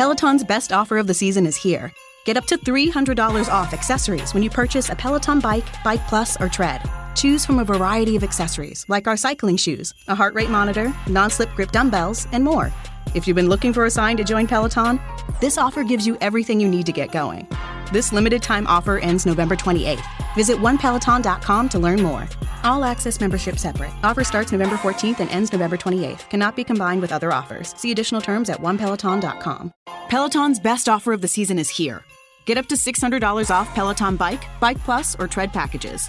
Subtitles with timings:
[0.00, 1.92] Peloton's best offer of the season is here.
[2.24, 6.48] Get up to $300 off accessories when you purchase a Peloton bike, Bike Plus, or
[6.48, 6.80] Tread.
[7.14, 11.28] Choose from a variety of accessories like our cycling shoes, a heart rate monitor, non
[11.28, 12.72] slip grip dumbbells, and more.
[13.14, 15.00] If you've been looking for a sign to join Peloton,
[15.40, 17.48] this offer gives you everything you need to get going.
[17.92, 20.04] This limited time offer ends November 28th.
[20.34, 22.28] Visit onepeloton.com to learn more.
[22.62, 23.90] All access membership separate.
[24.04, 26.28] Offer starts November 14th and ends November 28th.
[26.28, 27.74] Cannot be combined with other offers.
[27.76, 29.72] See additional terms at onepeloton.com.
[30.08, 32.04] Peloton's best offer of the season is here.
[32.46, 36.08] Get up to $600 off Peloton Bike, Bike Plus, or Tread packages.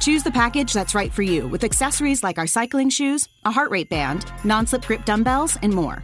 [0.00, 3.70] Choose the package that's right for you with accessories like our cycling shoes, a heart
[3.70, 6.02] rate band, non slip grip dumbbells, and more.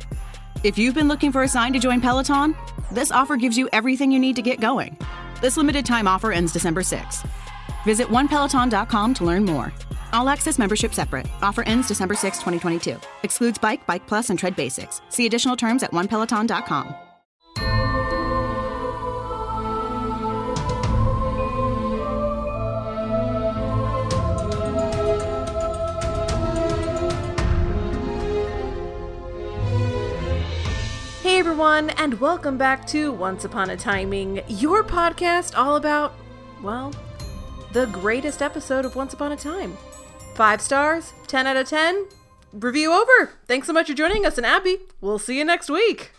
[0.63, 2.55] If you've been looking for a sign to join Peloton,
[2.91, 4.97] this offer gives you everything you need to get going.
[5.41, 7.29] This limited time offer ends December 6th.
[7.85, 9.73] Visit onepeloton.com to learn more.
[10.13, 11.27] All access membership separate.
[11.43, 12.97] Offer ends December 6, 2022.
[13.23, 15.03] Excludes bike, bike plus, and tread basics.
[15.09, 17.06] See additional terms at onepeloton.com.
[31.37, 36.15] Hey everyone, and welcome back to Once Upon a Timing, your podcast all about,
[36.63, 36.95] well,
[37.75, 39.77] the greatest episode of Once Upon a Time.
[40.35, 42.07] Five stars, 10 out of 10.
[42.55, 43.33] Review over.
[43.47, 46.13] Thanks so much for joining us, and Abby, we'll see you next week.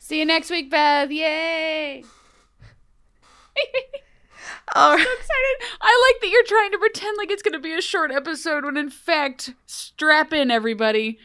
[0.00, 1.08] See you next week, Beth.
[1.08, 2.02] Yay!
[4.74, 5.00] All right.
[5.00, 5.68] Excited.
[5.82, 8.64] I like that you're trying to pretend like it's going to be a short episode
[8.64, 11.20] when in fact, strap in everybody.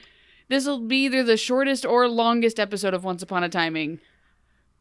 [0.49, 3.99] This will be either the shortest or longest episode of Once Upon a Timing.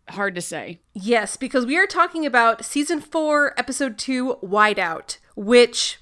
[0.08, 0.80] Hard to say.
[0.94, 5.98] Yes, because we are talking about season four, episode two, Whiteout, which,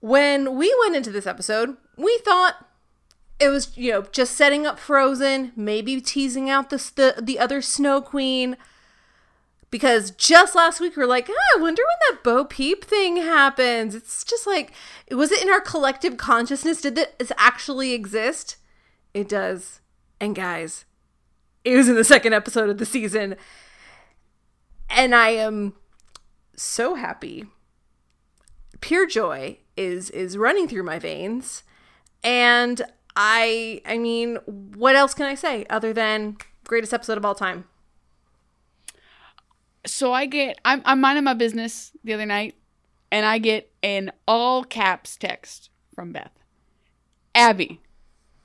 [0.00, 2.66] when we went into this episode, we thought
[3.38, 7.62] it was, you know, just setting up Frozen, maybe teasing out the the, the other
[7.62, 8.56] Snow Queen.
[9.70, 13.16] Because just last week we were like, ah, I wonder when that Bo Peep thing
[13.16, 13.94] happens.
[13.94, 14.72] It's just like,
[15.10, 16.80] was it in our collective consciousness?
[16.80, 18.56] Did this actually exist?
[19.14, 19.80] It does.
[20.20, 20.84] And guys,
[21.64, 23.36] it was in the second episode of the season.
[24.90, 25.74] And I am
[26.56, 27.46] so happy.
[28.80, 31.62] Pure joy is is running through my veins.
[32.22, 32.82] And
[33.16, 37.64] I I mean, what else can I say other than greatest episode of all time?
[39.86, 42.54] So I get, I'm, I'm minding my business the other night,
[43.12, 46.32] and I get an all caps text from Beth
[47.34, 47.80] Abby,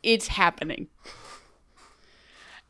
[0.04, 0.88] it's happening.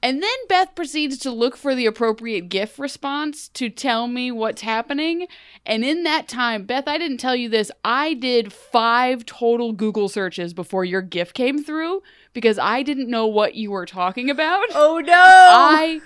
[0.02, 4.62] And then Beth proceeds to look for the appropriate GIF response to tell me what's
[4.62, 5.28] happening.
[5.66, 7.70] And in that time, Beth, I didn't tell you this.
[7.84, 12.02] I did five total Google searches before your GIF came through
[12.32, 14.68] because I didn't know what you were talking about.
[14.74, 15.14] Oh no!
[15.14, 16.00] I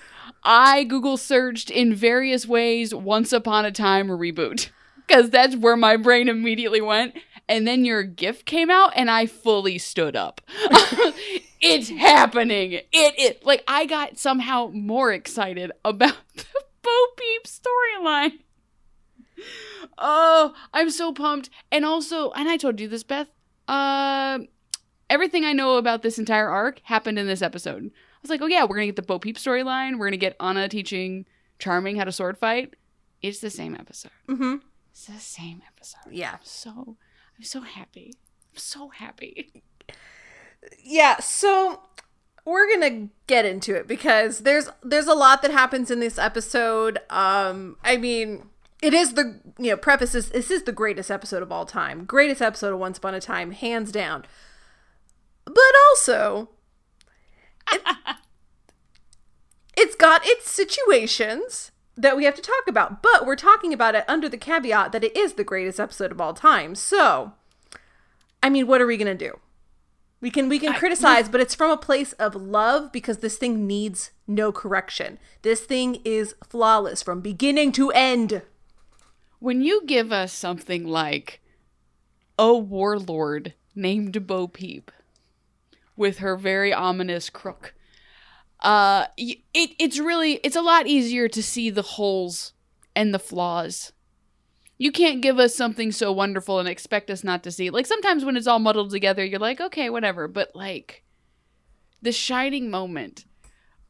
[0.43, 4.71] I Google searched in various ways once upon a time reboot
[5.05, 7.15] because that's where my brain immediately went.
[7.47, 10.41] And then your GIF came out and I fully stood up.
[11.61, 12.73] it's happening.
[12.73, 16.45] It it like I got somehow more excited about the
[16.81, 18.39] Bo Peep storyline.
[19.97, 21.49] Oh, I'm so pumped.
[21.71, 23.27] And also, and I told you this, Beth.
[23.67, 24.39] Uh,
[25.09, 27.85] everything I know about this entire arc happened in this episode.
[27.85, 29.99] I was like, oh yeah, we're gonna get the Bo Peep storyline.
[29.99, 31.25] We're gonna get Anna teaching
[31.59, 32.75] Charming how to sword fight.
[33.21, 34.11] It's the same episode.
[34.27, 34.55] Mm-hmm.
[34.91, 36.11] It's the same episode.
[36.11, 36.33] Yeah.
[36.33, 36.97] I'm so,
[37.37, 38.13] I'm so happy.
[38.53, 39.63] I'm so happy.
[40.81, 41.81] Yeah, so
[42.45, 46.99] we're gonna get into it because there's there's a lot that happens in this episode.
[47.09, 48.49] Um, I mean,
[48.81, 52.05] it is the you know preface is this is the greatest episode of all time,
[52.05, 54.25] greatest episode of Once Upon a Time, hands down.
[55.45, 56.49] But also,
[57.71, 57.81] it,
[59.77, 64.05] it's got its situations that we have to talk about, but we're talking about it
[64.07, 66.75] under the caveat that it is the greatest episode of all time.
[66.75, 67.33] So,
[68.41, 69.39] I mean, what are we gonna do?
[70.19, 73.67] We can we can criticize, but it's from a place of love because this thing
[73.67, 75.19] needs no correction.
[75.41, 78.41] This thing is flawless from beginning to end.
[79.39, 81.41] When you give us something like
[82.39, 84.91] a warlord named Bo Peep
[85.97, 87.73] with her very ominous crook,
[88.63, 92.53] uh, it it's really it's a lot easier to see the holes
[92.95, 93.91] and the flaws.
[94.77, 97.67] You can't give us something so wonderful and expect us not to see.
[97.67, 97.73] it.
[97.73, 100.27] Like sometimes when it's all muddled together, you're like, okay, whatever.
[100.27, 101.03] But like
[102.01, 103.25] the shining moment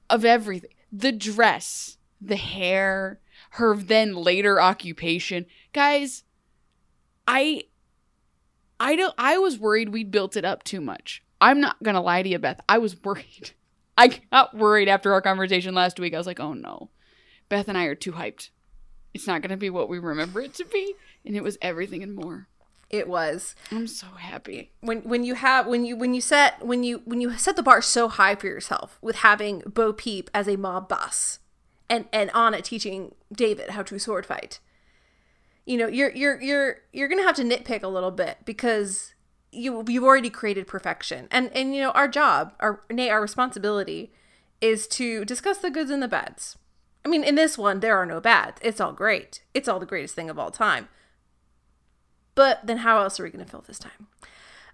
[0.09, 3.19] of everything, the dress, the hair,
[3.51, 6.23] her then later occupation, guys.
[7.27, 7.63] I,
[8.79, 9.13] I don't.
[9.17, 11.23] I was worried we'd built it up too much.
[11.39, 12.59] I'm not gonna lie to you, Beth.
[12.67, 13.51] I was worried.
[13.97, 16.13] I got worried after our conversation last week.
[16.13, 16.89] I was like, oh no.
[17.49, 18.49] Beth and I are too hyped.
[19.13, 20.95] It's not going to be what we remember it to be.
[21.25, 22.47] And it was everything and more.
[22.89, 24.71] It was I'm so happy.
[24.81, 27.63] when when you have when you when you set when you when you set the
[27.63, 31.39] bar so high for yourself with having Bo Peep as a mob boss
[31.89, 34.59] and and Anna teaching David how to sword fight.
[35.65, 39.12] You know, you're you're you're you're gonna have to nitpick a little bit because
[39.53, 41.27] you you've already created perfection.
[41.31, 44.11] And and you know, our job, our nay, our responsibility
[44.61, 46.57] is to discuss the goods and the bads.
[47.05, 48.59] I mean, in this one, there are no bads.
[48.63, 49.43] It's all great.
[49.53, 50.87] It's all the greatest thing of all time.
[52.35, 54.07] But then how else are we going to fill this time?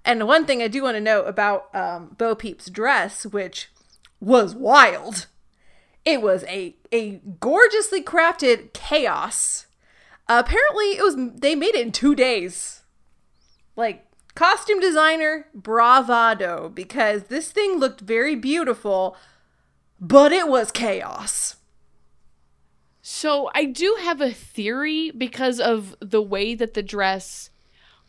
[0.06, 3.70] And one thing I do want to note about um, Bo Peep's dress, which
[4.20, 5.28] was wild.
[6.06, 9.68] It was a a gorgeously crafted chaos.
[10.28, 12.84] apparently, it was they made it in two days.
[13.76, 14.06] Like
[14.40, 19.18] costume designer bravado because this thing looked very beautiful,
[20.00, 21.58] but it was chaos.
[23.02, 27.50] So I do have a theory because of the way that the dress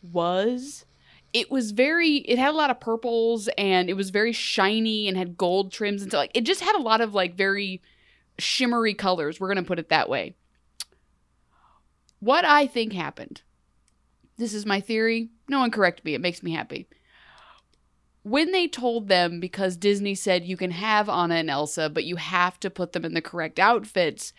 [0.01, 0.85] was.
[1.33, 5.17] It was very it had a lot of purples and it was very shiny and
[5.17, 7.81] had gold trims and so like it just had a lot of like very
[8.39, 9.37] shimmery colors.
[9.37, 10.35] We're going to put it that way.
[12.21, 13.41] What I think happened.
[14.41, 15.29] This is my theory.
[15.47, 16.15] No one correct me.
[16.15, 16.87] It makes me happy.
[18.23, 22.15] When they told them because Disney said you can have Anna and Elsa, but you
[22.15, 24.33] have to put them in the correct outfits,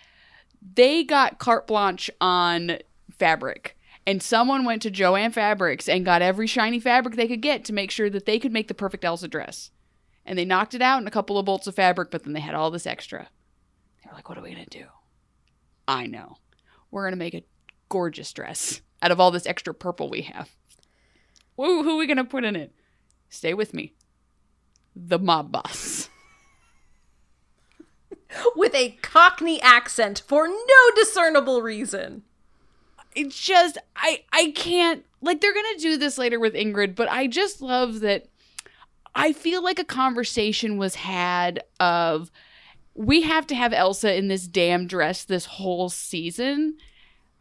[0.75, 2.79] they got carte blanche on
[3.17, 3.79] fabric.
[4.05, 7.73] And someone went to Jo-Ann Fabrics and got every shiny fabric they could get to
[7.73, 9.71] make sure that they could make the perfect Elsa dress.
[10.27, 12.41] And they knocked it out in a couple of bolts of fabric, but then they
[12.41, 13.29] had all this extra.
[14.03, 14.87] They were like, what are we going to do?
[15.87, 16.39] I know.
[16.91, 17.45] We're going to make a
[17.89, 20.51] gorgeous dress out of all this extra purple we have.
[21.57, 22.73] Woo, who are we going to put in it?
[23.29, 23.93] Stay with me.
[24.97, 26.09] The mob boss.
[28.57, 32.23] With a cockney accent for no discernible reason.
[33.15, 37.27] it's just I I can't like they're gonna do this later with Ingrid, but I
[37.27, 38.29] just love that
[39.15, 42.31] I feel like a conversation was had of
[42.95, 46.79] we have to have Elsa in this damn dress this whole season.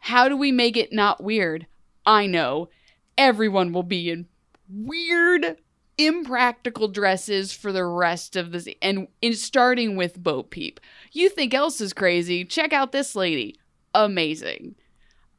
[0.02, 1.68] How do we make it not weird?
[2.06, 2.70] I know.
[3.18, 4.28] Everyone will be in
[4.68, 5.58] weird,
[5.98, 10.80] impractical dresses for the rest of this and in starting with Bo Peep.
[11.12, 12.44] You think else is crazy?
[12.44, 13.58] Check out this lady.
[13.94, 14.74] Amazing.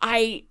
[0.01, 0.45] I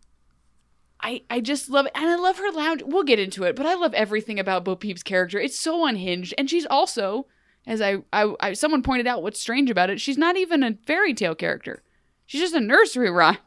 [0.99, 1.93] I I just love it.
[1.95, 2.83] And I love her lounge.
[2.85, 5.39] We'll get into it, but I love everything about Bo Peep's character.
[5.39, 6.33] It's so unhinged.
[6.37, 7.27] And she's also,
[7.65, 10.77] as I, I, I someone pointed out what's strange about it, she's not even a
[10.85, 11.81] fairy tale character.
[12.25, 13.37] She's just a nursery rhyme.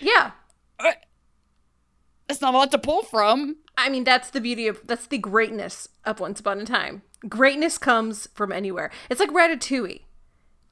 [0.00, 0.32] Yeah.
[2.28, 3.56] That's not a lot to pull from.
[3.76, 7.02] I mean, that's the beauty of that's the greatness of Once Upon a Time.
[7.28, 8.90] Greatness comes from anywhere.
[9.10, 10.02] It's like Ratatouille.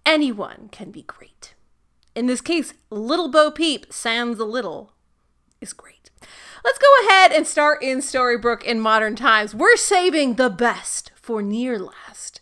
[0.05, 1.55] Anyone can be great.
[2.15, 4.93] In this case, Little Bo Peep, sounds a little,
[5.61, 6.11] is great.
[6.65, 9.55] Let's go ahead and start in Storybrooke in modern times.
[9.55, 12.41] We're saving the best for near last.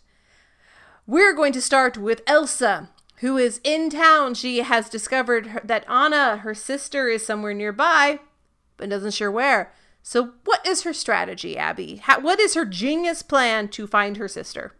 [1.07, 2.89] We're going to start with Elsa,
[3.21, 4.33] who is in town.
[4.33, 8.19] She has discovered her, that Anna, her sister, is somewhere nearby,
[8.77, 9.71] but doesn't sure where.
[10.03, 11.97] So, what is her strategy, Abby?
[11.97, 14.73] How, what is her genius plan to find her sister?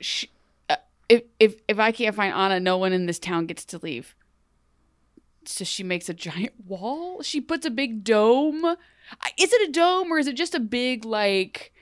[0.00, 0.28] She,
[0.68, 0.76] uh,
[1.08, 4.14] if if if I can't find Anna, no one in this town gets to leave.
[5.46, 7.22] So she makes a giant wall.
[7.22, 8.76] She puts a big dome.
[9.38, 11.72] Is it a dome or is it just a big like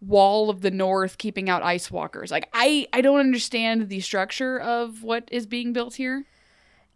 [0.00, 2.30] wall of the north keeping out ice walkers?
[2.30, 6.24] Like I I don't understand the structure of what is being built here.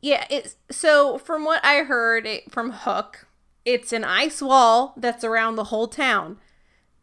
[0.00, 3.26] Yeah, it's so from what I heard from Hook,
[3.64, 6.38] it's an ice wall that's around the whole town.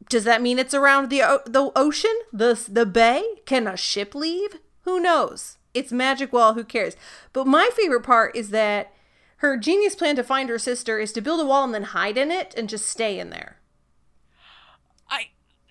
[0.10, 3.24] Does that mean it's around the the ocean, the the bay?
[3.46, 4.58] Can a ship leave?
[4.82, 5.58] Who knows?
[5.74, 6.56] It's magic wall.
[6.56, 6.96] Who cares?
[7.32, 8.92] But my favorite part is that
[9.38, 12.18] her genius plan to find her sister is to build a wall and then hide
[12.18, 13.59] in it and just stay in there.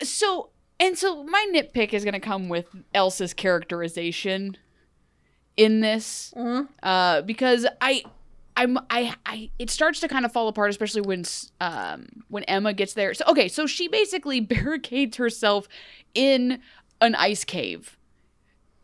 [0.02, 0.50] So
[0.80, 4.56] and so my nitpick is going to come with Elsa's characterization
[5.56, 6.32] in this
[6.82, 8.04] uh because I
[8.56, 11.24] I'm I I it starts to kind of fall apart especially when
[11.60, 13.12] um when Emma gets there.
[13.14, 15.68] So okay, so she basically barricades herself
[16.14, 16.60] in
[17.00, 17.96] an ice cave.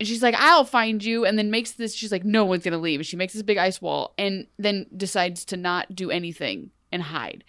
[0.00, 1.24] And she's like, I'll find you.
[1.24, 3.00] And then makes this, she's like, no one's going to leave.
[3.00, 7.02] And she makes this big ice wall and then decides to not do anything and
[7.02, 7.44] hide.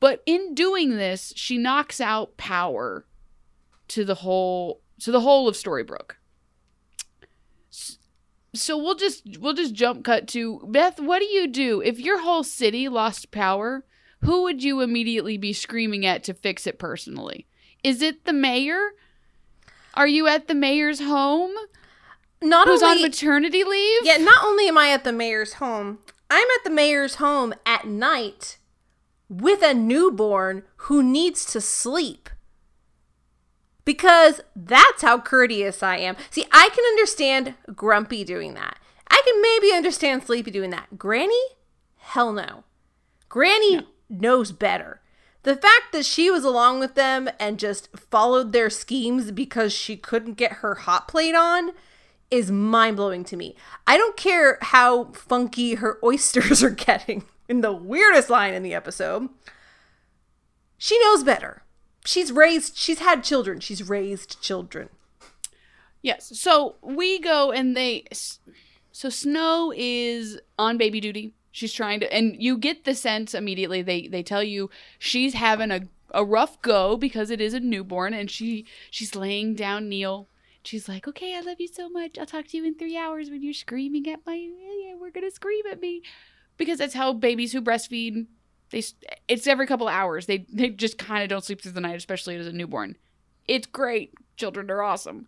[0.00, 3.06] But in doing this, she knocks out power
[3.88, 6.12] to the whole to the whole of Storybrooke.
[8.54, 12.22] So we'll just we'll just jump cut to Beth, what do you do if your
[12.22, 13.84] whole city lost power?
[14.22, 17.46] Who would you immediately be screaming at to fix it personally?
[17.84, 18.92] Is it the mayor?
[19.94, 21.52] Are you at the mayor's home?
[22.42, 24.00] Not Who's only on maternity leave?
[24.04, 25.98] Yeah, not only am I at the mayor's home,
[26.30, 28.58] I'm at the mayor's home at night
[29.28, 32.30] with a newborn who needs to sleep.
[33.84, 36.16] Because that's how courteous I am.
[36.30, 38.78] See, I can understand Grumpy doing that.
[39.08, 40.98] I can maybe understand Sleepy doing that.
[40.98, 41.40] Granny?
[41.96, 42.64] Hell no.
[43.28, 45.00] Granny knows better.
[45.44, 49.96] The fact that she was along with them and just followed their schemes because she
[49.96, 51.70] couldn't get her hot plate on
[52.30, 53.54] is mind blowing to me.
[53.86, 58.74] I don't care how funky her oysters are getting in the weirdest line in the
[58.74, 59.28] episode.
[60.78, 61.62] She knows better.
[62.04, 64.90] She's raised, she's had children, she's raised children.
[66.02, 66.38] Yes.
[66.38, 68.04] So we go and they.
[68.92, 71.34] So Snow is on baby duty.
[71.50, 73.82] She's trying to, and you get the sense immediately.
[73.82, 78.14] They they tell you she's having a a rough go because it is a newborn,
[78.14, 80.28] and she she's laying down Neal.
[80.62, 82.18] She's like, "Okay, I love you so much.
[82.18, 84.34] I'll talk to you in three hours when you're screaming at my.
[84.34, 86.02] Yeah, we're gonna scream at me."
[86.56, 88.26] Because that's how babies who breastfeed
[88.70, 88.82] they
[89.28, 90.26] it's every couple hours.
[90.26, 92.96] They they just kind of don't sleep through the night especially as a newborn.
[93.46, 94.12] It's great.
[94.36, 95.26] Children are awesome.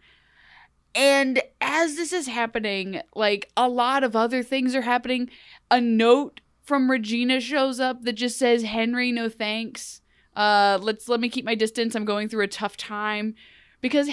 [0.95, 5.31] And as this is happening like a lot of other things are happening.
[5.71, 10.01] A note from regina shows up that just says henry no thanks.
[10.35, 11.95] Uh let's let me keep my distance.
[11.95, 13.35] I'm going through a tough time.
[13.81, 14.13] Because i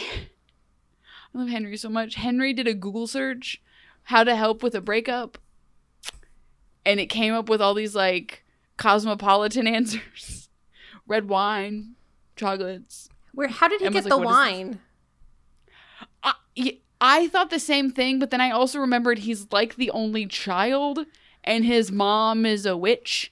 [1.33, 2.15] love henry so much.
[2.15, 3.61] Henry did a google search
[4.09, 5.39] how to help with a breakup
[6.85, 8.43] and it came up with all these like
[8.77, 10.49] cosmopolitan answers
[11.07, 11.95] red wine
[12.35, 14.79] chocolates Where how did he Emma's get like, the "What is this?" wine?
[16.23, 19.91] I, y- I thought the same thing but then i also remembered he's like the
[19.91, 20.99] only child
[21.43, 23.31] and his mom is a witch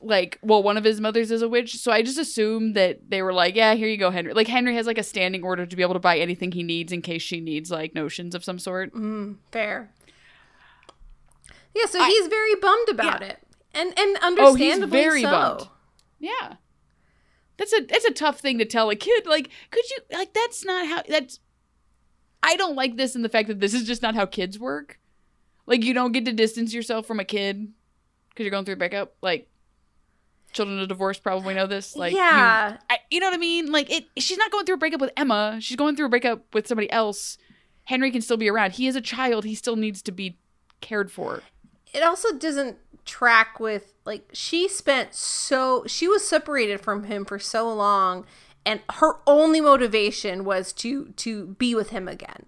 [0.00, 3.20] like well one of his mothers is a witch so i just assumed that they
[3.20, 5.74] were like yeah here you go henry like henry has like a standing order to
[5.76, 8.58] be able to buy anything he needs in case she needs like notions of some
[8.60, 9.90] sort Mm, fair.
[11.74, 13.28] Yeah, so I- he's very bummed about Yeah.
[13.28, 13.38] it.
[13.74, 15.30] And and Oh, he's understandably very so.
[15.30, 15.68] bummed.
[16.18, 16.54] Yeah.
[17.56, 19.26] That's a that's a tough thing to tell a kid.
[19.26, 21.40] Like, could you like that's not how that's
[22.42, 24.98] I don't like this in the fact that this is just not how kids work.
[25.66, 27.72] Like you don't get to distance yourself from a kid
[28.30, 29.14] because you're going through a breakup.
[29.22, 29.48] Like
[30.52, 31.94] children of divorce probably know this.
[31.94, 32.78] Like you- yeah.
[32.88, 33.70] I, you know what I mean?
[33.70, 35.58] Like it she's not going through a breakup with Emma.
[35.60, 37.36] She's going through a breakup with somebody else.
[37.84, 38.72] Henry can still be around.
[38.72, 39.44] He is a child.
[39.44, 40.38] He still needs to be
[40.80, 41.42] cared for.
[41.98, 47.38] It also doesn't track with like she spent so she was separated from him for
[47.38, 48.24] so long
[48.64, 52.46] and her only motivation was to to be with him again.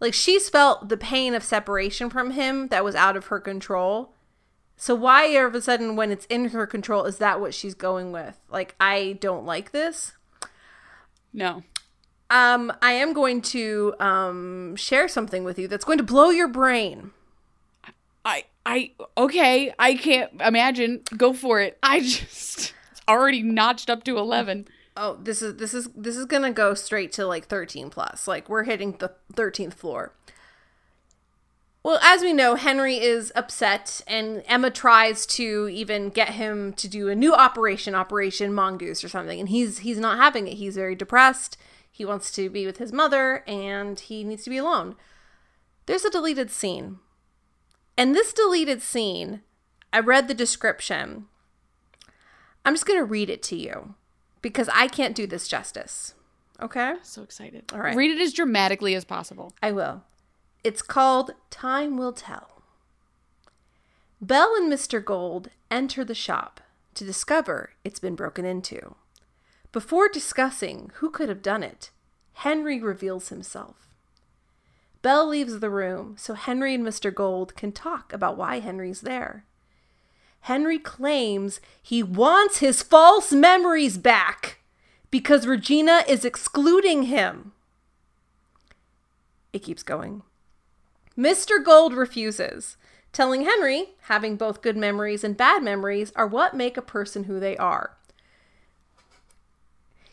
[0.00, 4.14] Like she's felt the pain of separation from him that was out of her control.
[4.76, 7.74] So why all of a sudden when it's in her control is that what she's
[7.74, 8.36] going with?
[8.50, 10.12] Like i don't like this.
[11.32, 11.62] No.
[12.28, 16.48] um i am going to um share something with you that's going to blow your
[16.48, 17.12] brain
[18.24, 21.02] I I okay, I can't imagine.
[21.16, 21.78] Go for it.
[21.82, 22.74] I just
[23.08, 24.66] already notched up to 11.
[24.96, 28.28] Oh, this is this is this is gonna go straight to like thirteen plus.
[28.28, 30.12] Like we're hitting the thirteenth floor.
[31.84, 36.86] Well, as we know, Henry is upset, and Emma tries to even get him to
[36.86, 40.54] do a new operation, Operation Mongoose or something, and he's he's not having it.
[40.54, 41.56] He's very depressed.
[41.90, 44.94] He wants to be with his mother, and he needs to be alone.
[45.86, 46.98] There's a deleted scene,
[47.96, 49.42] and this deleted scene,
[49.92, 51.26] I read the description.
[52.64, 53.94] I'm just gonna read it to you
[54.40, 56.14] because I can't do this justice.
[56.60, 56.94] Okay?
[57.02, 57.64] So excited.
[57.72, 57.96] All right.
[57.96, 59.52] Read it as dramatically as possible.
[59.62, 60.04] I will.
[60.62, 62.62] It's called Time Will Tell.
[64.20, 65.04] Belle and Mr.
[65.04, 66.60] Gold enter the shop
[66.94, 68.94] to discover it's been broken into.
[69.72, 71.90] Before discussing who could have done it,
[72.34, 73.88] Henry reveals himself.
[75.02, 77.12] Belle leaves the room so Henry and Mr.
[77.12, 79.44] Gold can talk about why Henry's there.
[80.42, 84.60] Henry claims he wants his false memories back
[85.10, 87.52] because Regina is excluding him.
[89.52, 90.22] It keeps going.
[91.16, 91.62] Mr.
[91.62, 92.76] Gold refuses,
[93.12, 97.38] telling Henry having both good memories and bad memories are what make a person who
[97.38, 97.96] they are.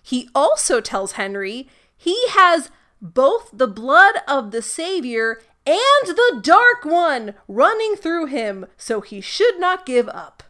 [0.03, 2.69] He also tells Henry he has
[3.01, 9.21] both the blood of the Savior and the Dark One running through him, so he
[9.21, 10.43] should not give up.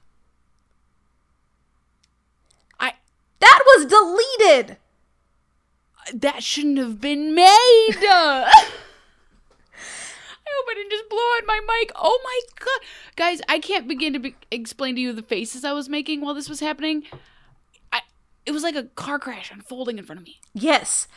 [2.79, 2.93] I
[3.39, 4.77] That was deleted!
[6.13, 7.45] that shouldn't have been made.
[8.01, 8.51] I
[10.57, 11.91] hope I didn't just blow out my mic.
[11.95, 12.79] Oh my god.
[13.15, 16.33] Guys, I can't begin to be- explain to you the faces I was making while
[16.33, 17.03] this was happening.
[17.93, 18.01] I
[18.45, 20.39] it was like a car crash unfolding in front of me.
[20.53, 21.07] Yes.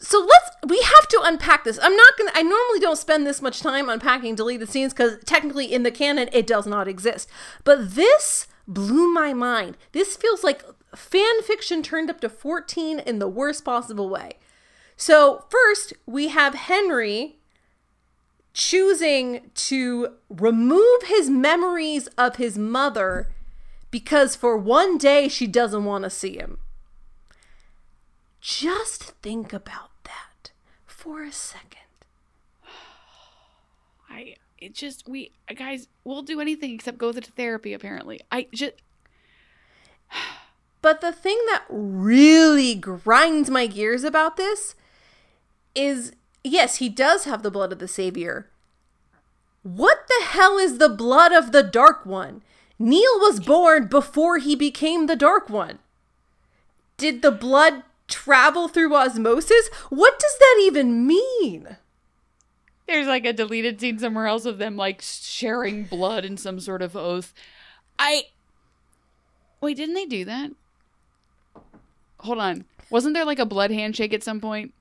[0.00, 1.78] So let's we have to unpack this.
[1.80, 5.72] I'm not gonna I normally don't spend this much time unpacking deleted scenes because technically
[5.72, 7.28] in the canon it does not exist.
[7.64, 9.76] But this blew my mind.
[9.92, 10.64] This feels like
[10.94, 14.38] fan fiction turned up to 14 in the worst possible way.
[14.96, 17.36] So first we have Henry
[18.54, 23.28] choosing to remove his memories of his mother
[23.90, 26.58] because for one day she doesn't want to see him.
[28.40, 29.89] Just think about
[31.00, 31.80] for a second.
[34.10, 38.20] I it just we guys we'll do anything except go to therapy apparently.
[38.30, 38.74] I just
[40.82, 44.74] But the thing that really grinds my gears about this
[45.74, 46.12] is
[46.44, 48.50] yes, he does have the blood of the Savior.
[49.62, 52.42] What the hell is the blood of the Dark One?
[52.78, 55.78] Neal was born before he became the Dark One.
[56.96, 59.68] Did the blood travel through osmosis?
[59.88, 61.76] What does that even mean?
[62.90, 66.82] there's like a deleted scene somewhere else of them like sharing blood in some sort
[66.82, 67.32] of oath.
[67.98, 68.24] I
[69.60, 70.50] Wait, didn't they do that?
[72.20, 72.64] Hold on.
[72.90, 74.74] Wasn't there like a blood handshake at some point?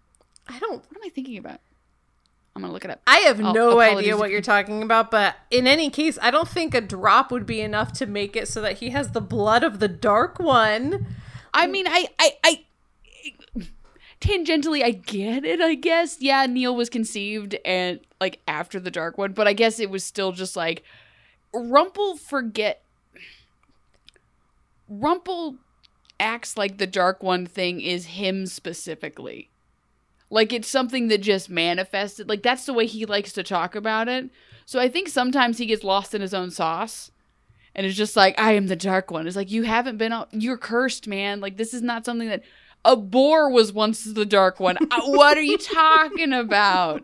[0.47, 1.59] I don't What am I thinking about?
[2.55, 3.01] I'm gonna look it up.
[3.07, 6.47] I have Oh, no idea what you're talking about, but in any case, I don't
[6.47, 9.63] think a drop would be enough to make it so that he has the blood
[9.63, 11.05] of the dark one.
[11.53, 12.65] I mean, I, I, I,
[14.21, 15.61] tangentially, I get it.
[15.61, 16.45] I guess, yeah.
[16.45, 20.31] Neal was conceived and like after the Dark One, but I guess it was still
[20.31, 20.83] just like
[21.53, 22.83] Rumple forget.
[24.87, 25.55] Rumple
[26.19, 29.49] acts like the Dark One thing is him specifically.
[30.29, 32.29] Like it's something that just manifested.
[32.29, 34.29] Like that's the way he likes to talk about it.
[34.65, 37.11] So I think sometimes he gets lost in his own sauce
[37.73, 39.25] and it's just like I am the dark one.
[39.25, 40.13] It's like you haven't been.
[40.31, 41.39] You're cursed, man.
[41.39, 42.43] Like this is not something that
[42.85, 44.77] a boar was once the dark one.
[44.91, 47.03] Uh, what are you talking about?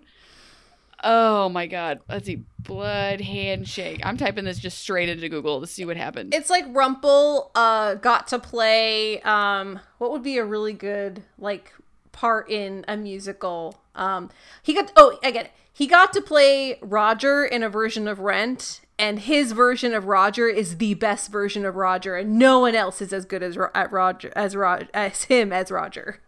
[1.03, 1.99] Oh my god.
[2.09, 2.43] Let's see.
[2.59, 4.01] Blood handshake.
[4.03, 6.33] I'm typing this just straight into Google to see what happens.
[6.33, 11.73] It's like Rumple uh, got to play um, what would be a really good like
[12.11, 13.81] part in a musical.
[13.93, 14.31] Um,
[14.63, 15.51] he got oh I get it.
[15.71, 20.47] He got to play Roger in a version of Rent, and his version of Roger
[20.47, 23.69] is the best version of Roger, and no one else is as good as Ro-
[23.75, 24.55] at Roger as
[24.93, 26.21] as him as Roger.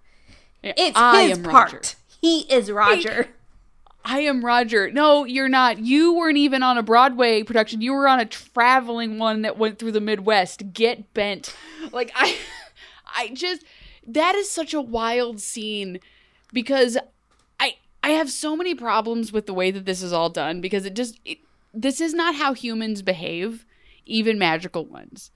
[0.64, 1.74] Yeah, It's I his am part.
[1.74, 1.82] Roger.
[2.22, 3.28] He is Roger.
[4.04, 4.90] I am Roger.
[4.90, 5.80] No, you're not.
[5.80, 7.82] You weren't even on a Broadway production.
[7.82, 10.74] You were on a traveling one that went through the Midwest.
[10.74, 11.54] Get bent.
[11.92, 12.38] Like I
[13.18, 13.64] I just
[14.08, 16.00] that is such a wild scene
[16.54, 16.98] because
[17.60, 20.86] I I have so many problems with the way that this is all done because
[20.86, 21.40] it just it,
[21.78, 23.66] this is not how humans behave,
[24.06, 25.32] even magical ones.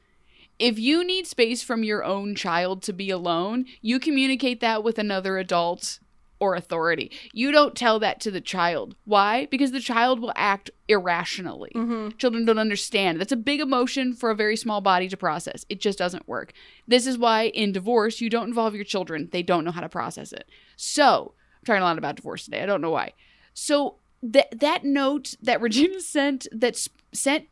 [0.57, 4.97] If you need space from your own child to be alone, you communicate that with
[4.97, 5.99] another adult
[6.39, 7.11] or authority.
[7.33, 8.95] You don't tell that to the child.
[9.05, 9.45] Why?
[9.51, 11.71] Because the child will act irrationally.
[11.75, 12.17] Mm-hmm.
[12.17, 13.19] Children don't understand.
[13.19, 15.65] That's a big emotion for a very small body to process.
[15.69, 16.53] It just doesn't work.
[16.87, 19.29] This is why in divorce, you don't involve your children.
[19.31, 20.49] They don't know how to process it.
[20.75, 22.63] So, I'm talking a lot about divorce today.
[22.63, 23.13] I don't know why.
[23.53, 27.47] So, that that note that Regina sent that sent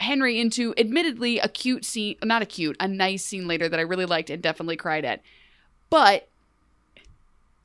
[0.00, 3.82] Henry into admittedly a cute scene, not a cute, a nice scene later that I
[3.82, 5.20] really liked and definitely cried at.
[5.90, 6.28] But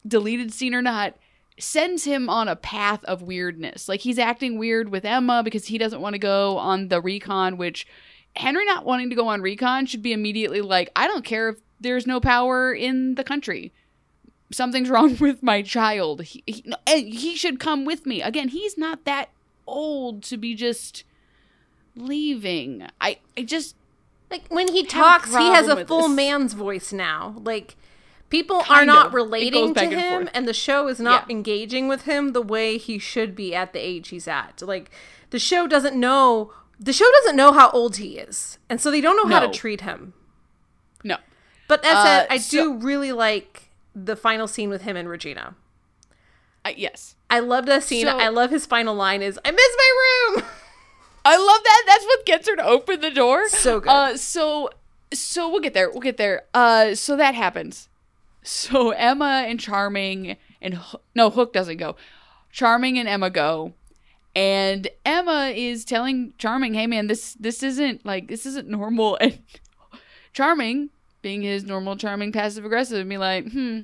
[0.08, 1.16] deleted scene or not,
[1.58, 3.88] sends him on a path of weirdness.
[3.88, 7.58] Like he's acting weird with Emma because he doesn't want to go on the recon,
[7.58, 7.88] which
[8.36, 11.58] Henry not wanting to go on recon should be immediately like, I don't care if
[11.80, 13.74] there's no power in the country.
[14.56, 16.22] Something's wrong with my child.
[16.24, 18.22] He, he, and he should come with me.
[18.22, 19.30] Again, he's not that
[19.68, 21.04] old to be just
[21.96, 22.88] leaving.
[23.00, 23.76] I, I just
[24.30, 26.16] Like when he talks, he has a full this.
[26.16, 27.36] man's voice now.
[27.44, 27.76] Like
[28.30, 29.14] people are not of.
[29.14, 30.30] Relating to and him, forth.
[30.34, 31.36] and the show is not Yeah.
[31.36, 34.62] engaging with him the way he should be at the age he's at.
[34.62, 34.92] Like
[35.30, 36.52] the show doesn't know.
[36.80, 39.52] The show doesn't know how old he is, and so they don't know how to
[39.52, 40.14] treat him.
[41.04, 41.18] no.
[41.68, 43.65] But as said, Uh, I so- do really like
[43.96, 45.56] the final scene with him and Regina.
[46.64, 47.16] I, yes.
[47.30, 48.06] I love that scene.
[48.08, 50.44] So- I love his final line is "I miss my room."
[51.26, 51.84] I love that.
[51.88, 53.50] That's what gets her to open the door.
[53.50, 53.90] So good.
[53.90, 54.70] Uh, so,
[55.12, 55.90] so we'll get there.
[55.90, 56.44] We'll get there.
[56.54, 57.90] Uh, so that happens.
[58.44, 61.96] So Emma and Charming and Ho- no Hook doesn't go.
[62.52, 63.74] Charming and Emma go,
[64.36, 69.40] and Emma is telling Charming, "Hey man, this this isn't like this isn't normal." And
[70.34, 70.90] Charming,
[71.26, 73.80] being his normal charming passive aggressive, and be like, "Hmm."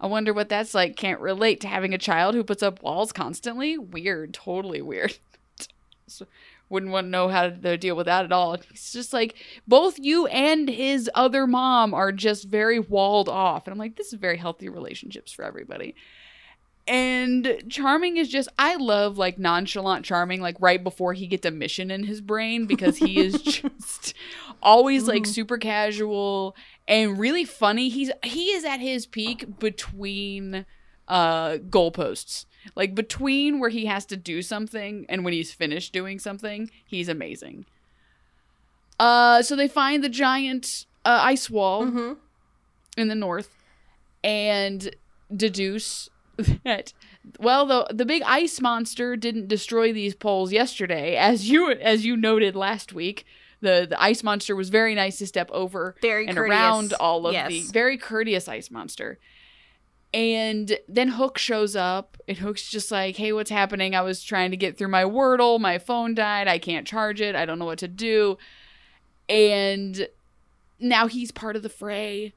[0.00, 0.96] I wonder what that's like.
[0.96, 3.78] Can't relate to having a child who puts up walls constantly.
[3.78, 5.16] Weird, totally weird.
[6.08, 6.26] so,
[6.68, 8.56] wouldn't want to know how to deal with that at all.
[8.72, 9.36] He's just like,
[9.68, 13.68] both you and his other mom are just very walled off.
[13.68, 15.94] And I'm like, this is very healthy relationships for everybody.
[16.88, 21.52] And Charming is just, I love like nonchalant Charming, like right before he gets a
[21.52, 24.14] mission in his brain because he is just
[24.62, 26.54] always like super casual
[26.88, 27.88] and really funny.
[27.88, 30.66] He's, he is at his peak between
[31.08, 32.46] uh goalposts.
[32.76, 37.08] Like between where he has to do something and when he's finished doing something, he's
[37.08, 37.66] amazing.
[38.98, 42.12] Uh so they find the giant uh, ice wall Mm-hmm.
[42.96, 43.56] in the north
[44.22, 44.94] and
[45.34, 46.08] deduce
[46.64, 46.92] that
[47.40, 52.16] well the the big ice monster didn't destroy these poles yesterday as you as you
[52.16, 53.24] noted last week
[53.62, 56.50] the the ice monster was very nice to step over Very and courteous.
[56.50, 59.18] around all of the very courteous ice monster
[60.14, 63.94] and then Hook shows up, and Hook's just like, hey, what's happening?
[63.94, 65.58] I was trying to get through my Wordle.
[65.58, 66.48] My phone died.
[66.48, 67.34] I can't charge it.
[67.34, 68.36] I don't know what to do.
[69.28, 70.06] And
[70.78, 72.34] now he's part of the fray.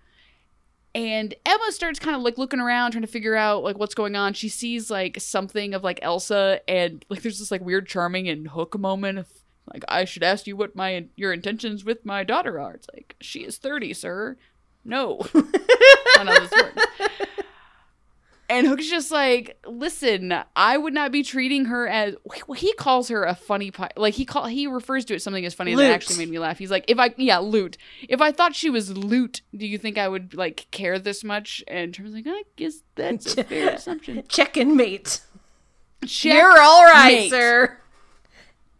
[0.94, 4.16] And Emma starts kind of like looking around, trying to figure out like what's going
[4.16, 4.34] on.
[4.34, 8.48] She sees like something of like Elsa, and like there's this like weird charming and
[8.48, 9.28] Hook moment of
[9.74, 12.74] like I should ask you what my your intentions with my daughter are.
[12.74, 14.38] It's like she is thirty, sir.
[14.84, 16.86] No, this works.
[18.48, 22.16] And Hook's just like, listen, I would not be treating her as
[22.48, 23.90] well, he calls her a funny pie.
[23.98, 25.88] Like he call he refers to it something as funny Loot.
[25.88, 26.60] that actually made me laugh.
[26.60, 27.78] He's like, if I yeah, loot.
[28.08, 31.64] If I thought she was loot, do you think I would like care this much?
[31.68, 34.24] And Terms like, I guess that's a fair assumption.
[34.28, 35.22] Check and mate.
[36.06, 37.30] Check, You're all right, mate.
[37.32, 37.80] sir.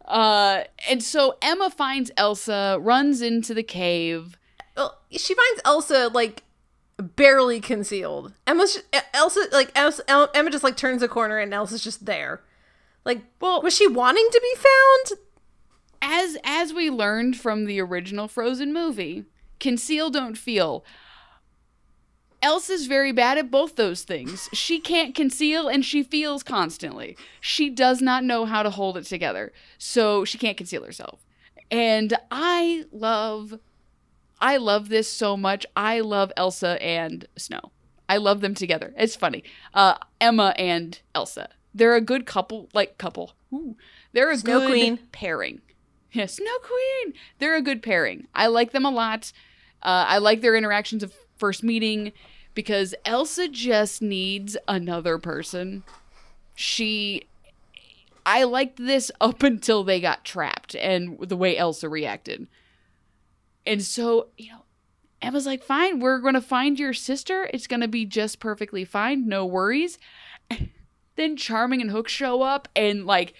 [0.06, 4.38] Uh, and so Emma finds Elsa, runs into the cave.
[4.76, 6.44] Well, she finds Elsa like
[6.98, 8.32] barely concealed.
[8.46, 12.06] Emma's just, Elsa like Elsa, El- Emma just like turns a corner and Elsa's just
[12.06, 12.42] there.
[13.04, 15.20] Like, Well- was she wanting to be found?
[16.02, 19.24] as as we learned from the original Frozen movie,
[19.58, 20.84] conceal don't feel.
[22.42, 24.48] Elsa's very bad at both those things.
[24.52, 27.16] She can't conceal and she feels constantly.
[27.40, 29.52] She does not know how to hold it together.
[29.78, 31.24] So she can't conceal herself.
[31.70, 33.58] And I love
[34.40, 35.64] I love this so much.
[35.74, 37.72] I love Elsa and Snow.
[38.08, 38.92] I love them together.
[38.96, 39.42] It's funny.
[39.74, 41.48] Uh Emma and Elsa.
[41.74, 43.32] They're a good couple, like couple.
[43.52, 43.76] Ooh.
[44.12, 44.98] They're a Snow good Queen.
[45.12, 45.60] pairing.
[46.12, 47.14] Yeah, Snow Queen.
[47.38, 48.26] They're a good pairing.
[48.34, 49.32] I like them a lot.
[49.82, 52.12] Uh, I like their interactions of first meeting
[52.54, 55.84] because Elsa just needs another person.
[56.54, 57.28] She.
[58.24, 62.48] I liked this up until they got trapped and the way Elsa reacted.
[63.64, 64.64] And so, you know,
[65.20, 67.48] Emma's like, fine, we're going to find your sister.
[67.52, 69.26] It's going to be just perfectly fine.
[69.26, 69.98] No worries.
[71.16, 73.34] then Charming and Hook show up and, like,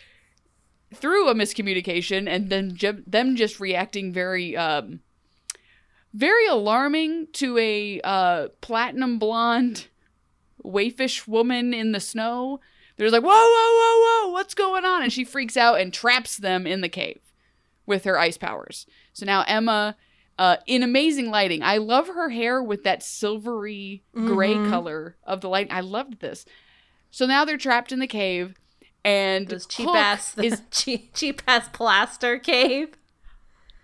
[0.95, 5.01] through a miscommunication and then ju- them just reacting very um
[6.17, 9.89] very alarming to a uh platinum blonde
[10.65, 12.61] wayfish woman in the snow.
[12.97, 15.03] They're like whoa whoa whoa whoa what's going on?
[15.03, 17.21] And she freaks out and traps them in the cave
[17.85, 18.87] with her ice powers.
[19.13, 19.97] So now emma
[20.39, 25.49] uh, in amazing lighting i love her hair with that silvery gray color of the
[25.49, 25.69] light.
[25.71, 26.45] I loved this.
[27.11, 28.55] So now they're trapped in the cave
[29.05, 32.89] and Those cheap Hook ass is cheap, cheap ass plaster cave.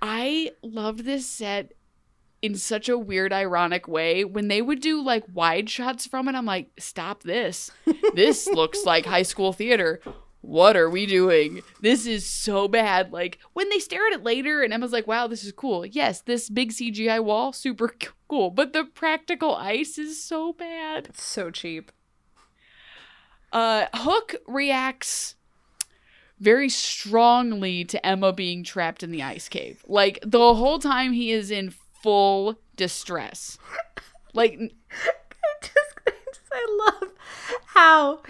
[0.02, 1.72] I loved this set
[2.42, 4.24] in such a weird, ironic way.
[4.24, 7.70] When they would do like wide shots from it, I'm like, stop this.
[8.14, 10.00] This looks like high school theater.
[10.40, 11.62] What are we doing?
[11.80, 13.12] This is so bad.
[13.12, 15.86] Like when they stare at it later, and Emma's like, wow, this is cool.
[15.86, 17.94] Yes, this big CGI wall, super
[18.28, 18.50] cool.
[18.50, 21.16] But the practical ice is so bad.
[21.16, 21.92] So cheap.
[23.52, 25.36] Uh, Hook reacts
[26.40, 29.84] very strongly to Emma being trapped in the ice cave.
[29.86, 31.72] Like the whole time he is in
[32.02, 33.58] full distress.
[34.34, 34.58] Like
[35.62, 35.74] just,
[36.06, 37.10] just I love
[37.66, 38.20] how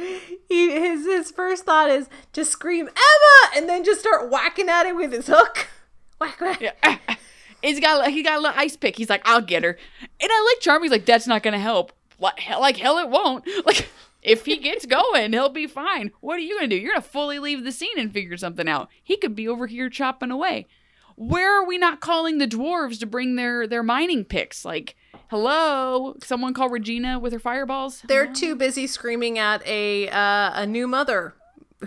[0.49, 4.87] he his his first thought is just scream Emma and then just start whacking at
[4.87, 5.69] it with his hook.
[6.21, 7.19] Whack whack.
[7.63, 8.97] he's got he got a little ice pick.
[8.97, 9.77] He's like, I'll get her.
[10.01, 10.85] And I like Charming.
[10.85, 11.93] He's like, that's not gonna help.
[12.21, 13.45] Like hell, like hell, it won't.
[13.67, 13.89] Like
[14.23, 16.13] if he gets going, he'll be fine.
[16.21, 16.77] What are you gonna do?
[16.77, 18.89] You're gonna fully leave the scene and figure something out.
[19.03, 20.69] He could be over here chopping away.
[21.17, 24.65] Where are we not calling the dwarves to bring their their mining picks?
[24.65, 24.95] Like,
[25.29, 28.03] hello, someone call Regina with her fireballs.
[28.07, 31.35] They're too busy screaming at a uh, a new mother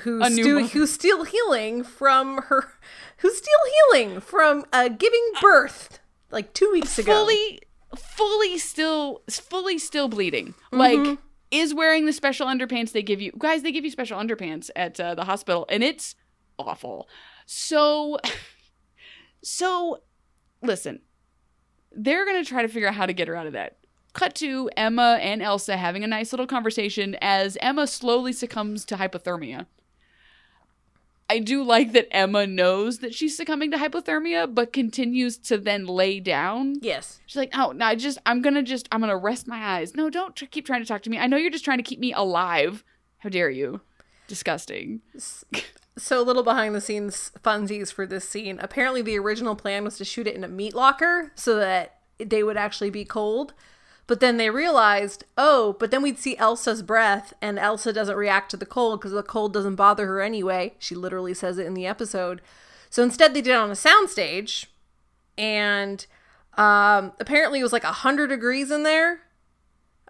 [0.01, 0.67] who's stu- mother.
[0.67, 2.73] who's still healing from her
[3.17, 3.59] who's still
[3.93, 5.99] healing from uh, giving birth
[6.31, 7.13] like two weeks ago.
[7.13, 7.61] fully
[7.95, 11.17] fully still fully still bleeding like
[11.49, 14.99] is wearing the special underpants they give you guys they give you special underpants at
[14.99, 16.15] uh, the hospital and it's
[16.59, 17.07] awful
[17.45, 18.19] So,
[19.45, 20.01] so
[20.63, 21.01] listen,
[21.91, 23.77] they're going to try to figure out how to get her out of that.
[24.13, 28.95] Cut to Emma and Elsa having a nice little conversation as Emma slowly succumbs to
[28.95, 29.67] hypothermia.
[31.29, 35.85] I do like that Emma knows that she's succumbing to hypothermia, but continues to then
[35.85, 36.75] lay down.
[36.81, 37.19] Yes.
[37.25, 39.95] She's like, "Oh, no, I just, I'm gonna just, I'm gonna rest my eyes.
[39.95, 41.17] No, don't tr- keep trying to talk to me.
[41.17, 42.83] I know you're just trying to keep me alive.
[43.19, 43.81] How dare you?
[44.27, 45.01] Disgusting."
[45.97, 48.59] So, a little behind the scenes funsies for this scene.
[48.61, 52.43] Apparently, the original plan was to shoot it in a meat locker so that they
[52.43, 53.53] would actually be cold.
[54.07, 58.51] But then they realized, oh, but then we'd see Elsa's breath, and Elsa doesn't react
[58.51, 60.75] to the cold because the cold doesn't bother her anyway.
[60.79, 62.41] She literally says it in the episode.
[62.89, 64.67] So instead, they did it on a soundstage,
[65.37, 66.05] and
[66.55, 69.21] um, apparently it was like 100 degrees in there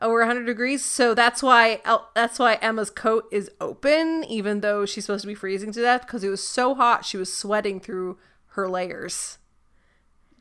[0.02, 0.84] over 100 degrees.
[0.84, 1.82] So that's why
[2.14, 6.02] that's why emma's coat is open even though she's supposed to be freezing to death
[6.02, 8.18] because it was so hot she was sweating through
[8.50, 9.38] her layers.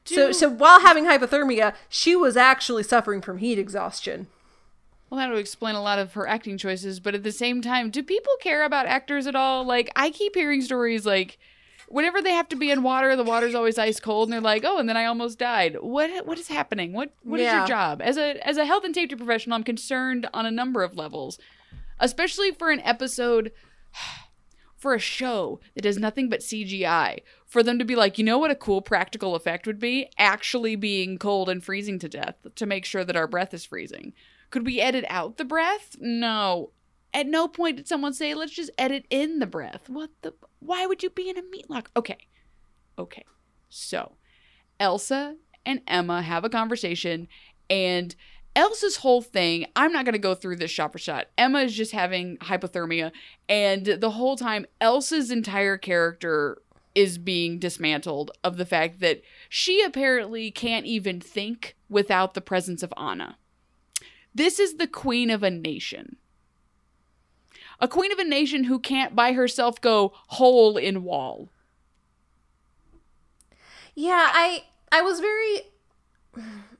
[0.05, 4.27] So so while having hypothermia she was actually suffering from heat exhaustion.
[5.14, 7.90] Well, that would explain a lot of her acting choices, but at the same time,
[7.90, 9.64] do people care about actors at all?
[9.64, 11.38] Like, I keep hearing stories like,
[11.94, 14.64] whenever they have to be in water, the water's always ice cold, and they're like,
[14.66, 16.92] "Oh, and then I almost died." What What is happening?
[16.92, 17.59] What What is Yeah.
[17.59, 19.54] your job as a as a health and safety professional?
[19.57, 21.38] I'm concerned on a number of levels,
[22.00, 23.52] especially for an episode.
[24.76, 28.37] For a show that does nothing but CGI, for them to be like, you know
[28.37, 30.11] what a cool practical effect would be?
[30.18, 34.12] Actually being cold and freezing to death to make sure that our breath is freezing.
[34.50, 35.96] Could we edit out the breath?
[36.00, 36.72] No.
[37.14, 39.88] At no point did someone say, let's just edit in the breath.
[39.88, 40.35] What the?
[40.59, 41.90] Why would you be in a meat lock?
[41.96, 42.18] Okay.
[42.98, 43.24] Okay.
[43.68, 44.16] So,
[44.81, 47.29] Elsa and Emma have a conversation,
[47.70, 48.14] and
[48.57, 51.27] Elsa's whole thing, I'm not going to go through this shot for shot.
[51.38, 53.12] Emma is just having hypothermia,
[53.48, 56.59] and the whole time, Elsa's entire character
[56.94, 62.83] is being dismantled of the fact that she apparently can't even think without the presence
[62.83, 63.37] of Anna.
[64.35, 66.16] This is the queen of a nation.
[67.80, 71.48] A queen of a nation who can't by herself go hole in wall.
[73.94, 75.62] yeah i i was very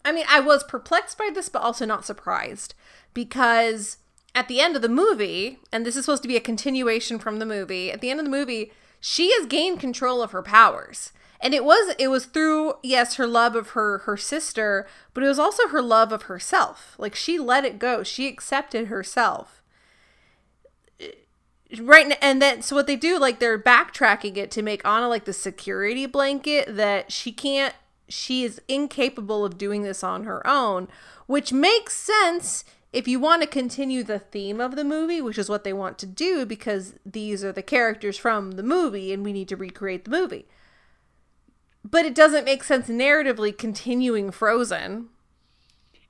[0.04, 2.74] i mean i was perplexed by this but also not surprised.
[3.12, 3.98] Because
[4.35, 7.38] at the end of the movie and this is supposed to be a continuation from
[7.38, 11.12] the movie at the end of the movie she has gained control of her powers.
[11.40, 15.28] And it was it was through yes her love of her her sister but it
[15.28, 16.96] was also her love of herself.
[16.98, 18.02] Like she let it go.
[18.02, 19.62] She accepted herself
[21.81, 25.25] right and then so what they do like they're backtracking it to make anna like
[25.25, 27.75] the security blanket that she can't
[28.09, 30.89] she is incapable of doing this on her own
[31.27, 35.49] which makes sense if you want to continue the theme of the movie which is
[35.49, 39.33] what they want to do because these are the characters from the movie and we
[39.33, 40.47] need to recreate the movie
[41.85, 45.09] but it doesn't make sense narratively continuing frozen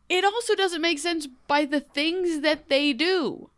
[0.08, 3.50] It also doesn't make sense by the things that they do.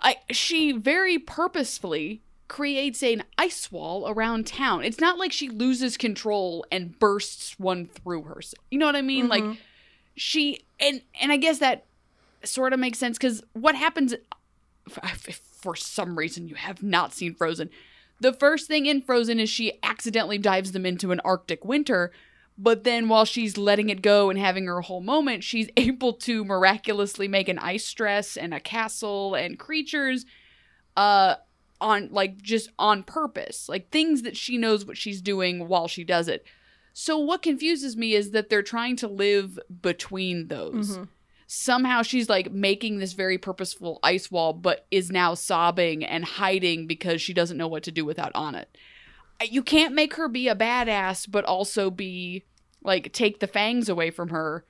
[0.00, 4.84] I she very purposefully creates an ice wall around town.
[4.84, 8.40] It's not like she loses control and bursts one through her.
[8.70, 9.28] You know what I mean?
[9.28, 9.48] Mm-hmm.
[9.48, 9.58] Like
[10.14, 11.84] she and and I guess that
[12.44, 14.14] sort of makes sense cuz what happens
[14.86, 17.70] if if for some reason you have not seen Frozen,
[18.20, 22.12] the first thing in Frozen is she accidentally dives them into an Arctic winter,
[22.58, 26.44] but then while she's letting it go and having her whole moment, she's able to
[26.44, 30.24] miraculously make an ice dress and a castle and creatures
[30.96, 31.36] uh
[31.78, 33.68] on like just on purpose.
[33.68, 36.44] Like things that she knows what she's doing while she does it.
[36.94, 40.98] So what confuses me is that they're trying to live between those
[41.46, 46.86] somehow she's like making this very purposeful ice wall, but is now sobbing and hiding
[46.86, 48.76] because she doesn't know what to do without on it.
[49.44, 52.44] You can't make her be a badass, but also be
[52.82, 54.64] like take the fangs away from her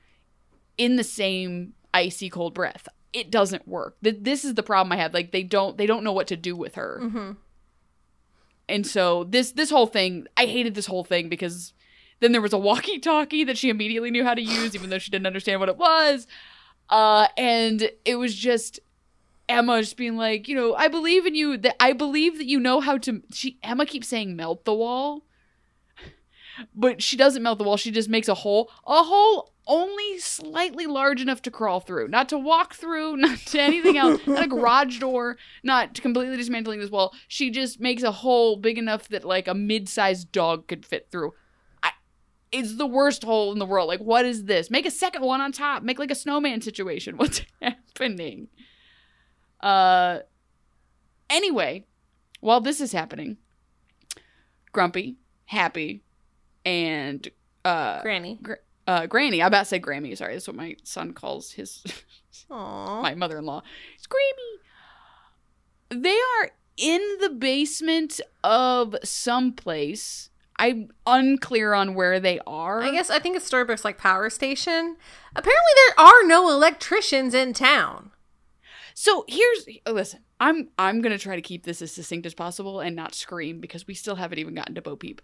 [0.79, 2.89] in the same icy cold breath.
[3.13, 3.97] It doesn't work.
[4.03, 5.15] Th- This is the problem I have.
[5.15, 6.99] Like they don't they don't know what to do with her.
[8.69, 11.73] And so this this whole thing, I hated this whole thing because
[12.21, 15.11] then there was a walkie-talkie that she immediately knew how to use, even though she
[15.11, 16.27] didn't understand what it was.
[16.89, 18.81] Uh, and it was just
[19.49, 21.57] Emma just being like, you know, I believe in you.
[21.57, 23.23] That I believe that you know how to.
[23.33, 25.23] She Emma keeps saying melt the wall,
[26.75, 27.77] but she doesn't melt the wall.
[27.77, 32.29] She just makes a hole, a hole only slightly large enough to crawl through, not
[32.29, 36.81] to walk through, not to anything else, not a garage door, not to completely dismantling
[36.81, 37.15] this wall.
[37.29, 41.33] She just makes a hole big enough that like a mid-sized dog could fit through.
[41.83, 41.93] I,
[42.53, 43.89] it's the worst hole in the world.
[43.89, 44.71] Like, what is this?
[44.71, 45.83] Make a second one on top.
[45.83, 47.17] Make like a snowman situation.
[47.19, 48.49] What's happening?
[49.61, 50.21] Uh.
[51.29, 51.85] Anyway,
[52.41, 53.37] while this is happening,
[54.73, 55.17] Grumpy,
[55.47, 56.03] Happy,
[56.65, 57.29] and
[57.65, 58.39] uh, Granny.
[58.43, 58.55] Gr-
[58.87, 59.43] uh, Granny.
[59.43, 60.17] I about to say Grammy.
[60.17, 61.83] Sorry, that's what my son calls his
[62.49, 63.63] my mother-in-law.
[63.97, 66.03] It's Grammy.
[66.03, 70.31] They are in the basement of some place.
[70.59, 72.83] I'm unclear on where they are.
[72.83, 74.97] I guess I think it's Storybrooke's like power station.
[75.35, 78.11] Apparently, there are no electricians in town.
[78.99, 80.21] So here's oh, listen.
[80.41, 83.87] I'm I'm gonna try to keep this as succinct as possible and not scream because
[83.87, 85.21] we still haven't even gotten to Bo Peep.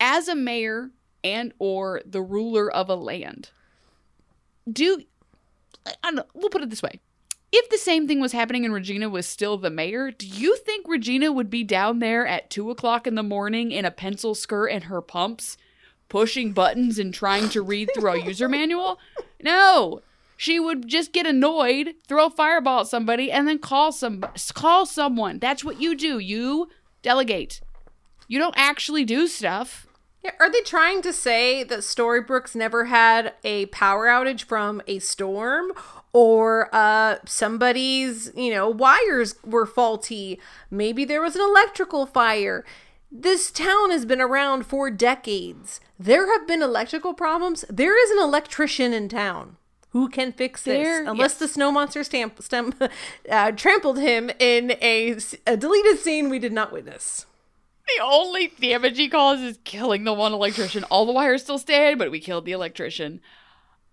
[0.00, 3.50] As a mayor and or the ruler of a land,
[4.70, 5.02] do
[5.86, 7.00] I don't know, we'll put it this way.
[7.52, 10.88] If the same thing was happening and Regina was still the mayor, do you think
[10.88, 14.68] Regina would be down there at two o'clock in the morning in a pencil skirt
[14.68, 15.58] and her pumps,
[16.08, 18.98] pushing buttons and trying to read through a user manual?
[19.42, 20.02] No,
[20.40, 24.24] she would just get annoyed, throw a fireball at somebody, and then call some
[24.54, 25.38] call someone.
[25.38, 26.18] That's what you do.
[26.18, 26.70] You
[27.02, 27.60] delegate.
[28.26, 29.86] You don't actually do stuff.
[30.24, 34.98] Yeah, are they trying to say that Storybrooke's never had a power outage from a
[35.00, 35.72] storm
[36.14, 40.40] or uh somebody's, you know, wires were faulty?
[40.70, 42.64] Maybe there was an electrical fire.
[43.12, 45.80] This town has been around for decades.
[45.98, 47.66] There have been electrical problems.
[47.68, 49.58] There is an electrician in town
[49.90, 51.38] who can fix this There- unless yes.
[51.38, 52.74] the snow monster stamp, stem,
[53.30, 55.16] uh, trampled him in a
[55.56, 57.26] deleted scene we did not witness.
[57.96, 60.84] The only damage he caused is killing the one electrician.
[60.84, 63.20] All the wires still stand, but we killed the electrician.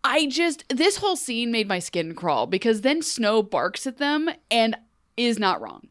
[0.04, 4.30] I just this whole scene made my skin crawl because then Snow barks at them
[4.52, 4.78] and
[5.18, 5.88] is not wrong.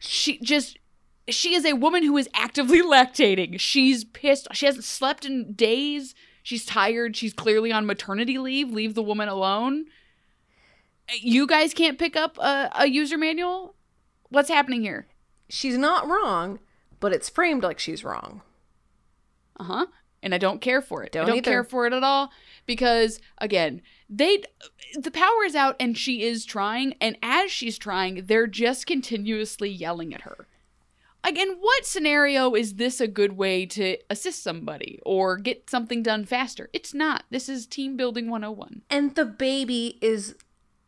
[0.00, 0.78] She just
[1.28, 3.60] she is a woman who is actively lactating.
[3.60, 4.48] She's pissed.
[4.52, 6.14] She hasn't slept in days.
[6.42, 7.16] She's tired.
[7.16, 8.70] She's clearly on maternity leave.
[8.70, 9.86] Leave the woman alone.
[11.20, 13.74] You guys can't pick up a, a user manual?
[14.28, 15.06] What's happening here?
[15.48, 16.60] She's not wrong,
[17.00, 18.42] but it's framed like she's wrong.
[19.58, 19.86] Uh huh.
[20.22, 21.12] And I don't care for it.
[21.12, 21.50] Don't I don't either.
[21.50, 22.30] care for it at all
[22.66, 24.42] because again, they
[24.94, 29.70] the power is out and she is trying, and as she's trying, they're just continuously
[29.70, 30.46] yelling at her.
[31.22, 36.24] Again, what scenario is this a good way to assist somebody or get something done
[36.24, 36.70] faster?
[36.72, 37.24] It's not.
[37.30, 38.82] This is team building 101.
[38.90, 40.34] and the baby is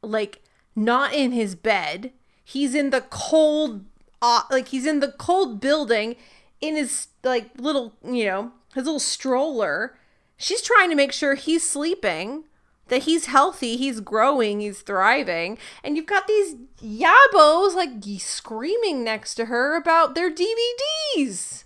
[0.02, 0.42] like
[0.74, 2.12] not in his bed
[2.44, 3.84] he's in the cold
[4.20, 6.16] uh, like he's in the cold building
[6.60, 9.96] in his like little you know his little stroller
[10.36, 12.44] she's trying to make sure he's sleeping
[12.92, 19.34] that he's healthy he's growing he's thriving and you've got these yabos like screaming next
[19.34, 21.64] to her about their dvds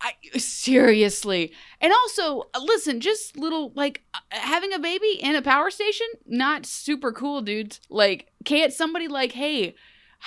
[0.00, 1.52] I seriously.
[1.80, 6.06] And also, uh, listen, just little like uh, having a baby in a power station,
[6.26, 7.80] not super cool, dudes.
[7.88, 9.74] Like, can't somebody like, hey,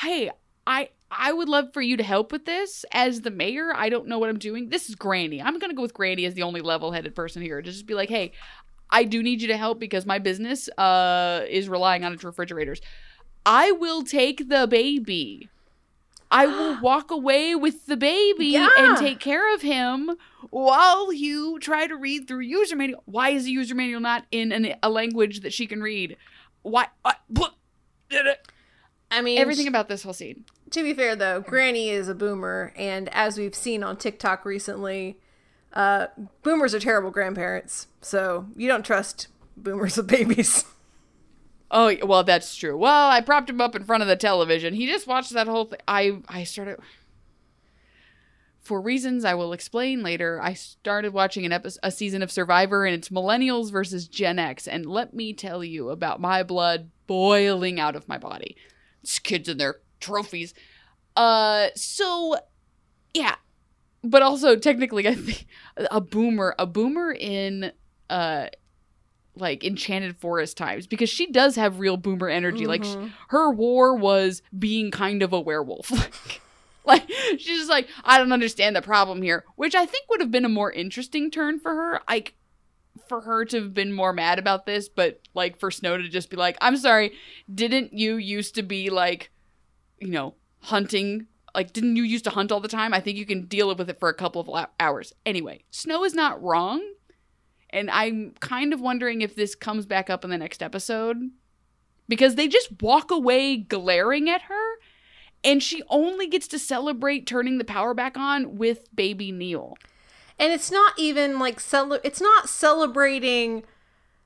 [0.02, 0.32] hey,
[0.65, 3.71] I I would love for you to help with this as the mayor.
[3.75, 4.69] I don't know what I'm doing.
[4.69, 5.41] This is Granny.
[5.41, 7.62] I'm gonna go with Granny as the only level-headed person here.
[7.62, 8.34] To just be like, hey,
[8.91, 12.82] I do need you to help because my business uh is relying on its refrigerators.
[13.45, 15.49] I will take the baby.
[16.32, 18.69] I will walk away with the baby Yeah.
[18.78, 20.12] and take care of him
[20.49, 23.02] while you try to read through user manual.
[23.06, 26.17] Why is the user manual not in an, a language that she can read?
[26.62, 26.88] Why?
[27.06, 27.47] Uh, da,
[28.23, 28.34] da.
[29.12, 30.45] i mean Everything about this whole scene.
[30.71, 35.17] To be fair, though, Granny is a boomer, and as we've seen on TikTok recently,
[35.73, 36.08] uh,
[36.43, 37.88] boomers are terrible grandparents.
[38.01, 39.27] So you don't trust
[39.58, 40.65] boomers with babies.
[41.71, 42.75] Oh well, that's true.
[42.75, 44.73] Well, I propped him up in front of the television.
[44.73, 45.79] He just watched that whole thing.
[45.88, 46.79] I I started
[48.62, 50.41] for reasons I will explain later.
[50.41, 54.67] I started watching an episode, a season of Survivor, and it's Millennials versus Gen X.
[54.67, 58.55] And let me tell you about my blood boiling out of my body.
[59.03, 60.53] It's kids and their trophies.
[61.15, 62.38] Uh, so
[63.13, 63.36] yeah,
[64.03, 65.45] but also technically, I think
[65.91, 67.71] a boomer, a boomer in
[68.09, 68.47] uh
[69.35, 72.65] like enchanted forest times because she does have real boomer energy.
[72.67, 72.95] Like sh-
[73.29, 75.91] her war was being kind of a werewolf.
[76.85, 77.07] Like
[77.38, 80.45] she's just like i don't understand the problem here which i think would have been
[80.45, 82.33] a more interesting turn for her like
[83.07, 86.31] for her to have been more mad about this but like for snow to just
[86.31, 87.12] be like i'm sorry
[87.54, 89.29] didn't you used to be like
[90.00, 93.25] you know hunting like didn't you used to hunt all the time i think you
[93.25, 96.81] can deal with it for a couple of hours anyway snow is not wrong
[97.69, 101.29] and I'm kind of wondering if this comes back up in the next episode
[102.08, 104.75] because they just walk away glaring at her
[105.43, 109.77] and she only gets to celebrate turning the power back on with baby Neal.
[110.37, 113.63] And it's not even like cel- it's not celebrating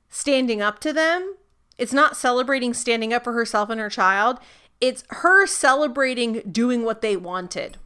[0.08, 1.36] standing up to them.
[1.76, 4.38] It's not celebrating standing up for herself and her child.
[4.80, 7.78] It's her celebrating doing what they wanted.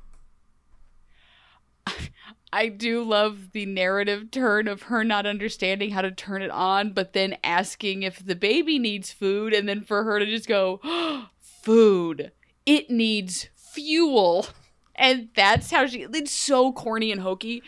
[2.52, 6.92] I do love the narrative turn of her not understanding how to turn it on,
[6.92, 10.80] but then asking if the baby needs food, and then for her to just go,
[11.40, 12.32] food.
[12.64, 14.46] It needs fuel.
[14.94, 17.62] And that's how she, it's so corny and hokey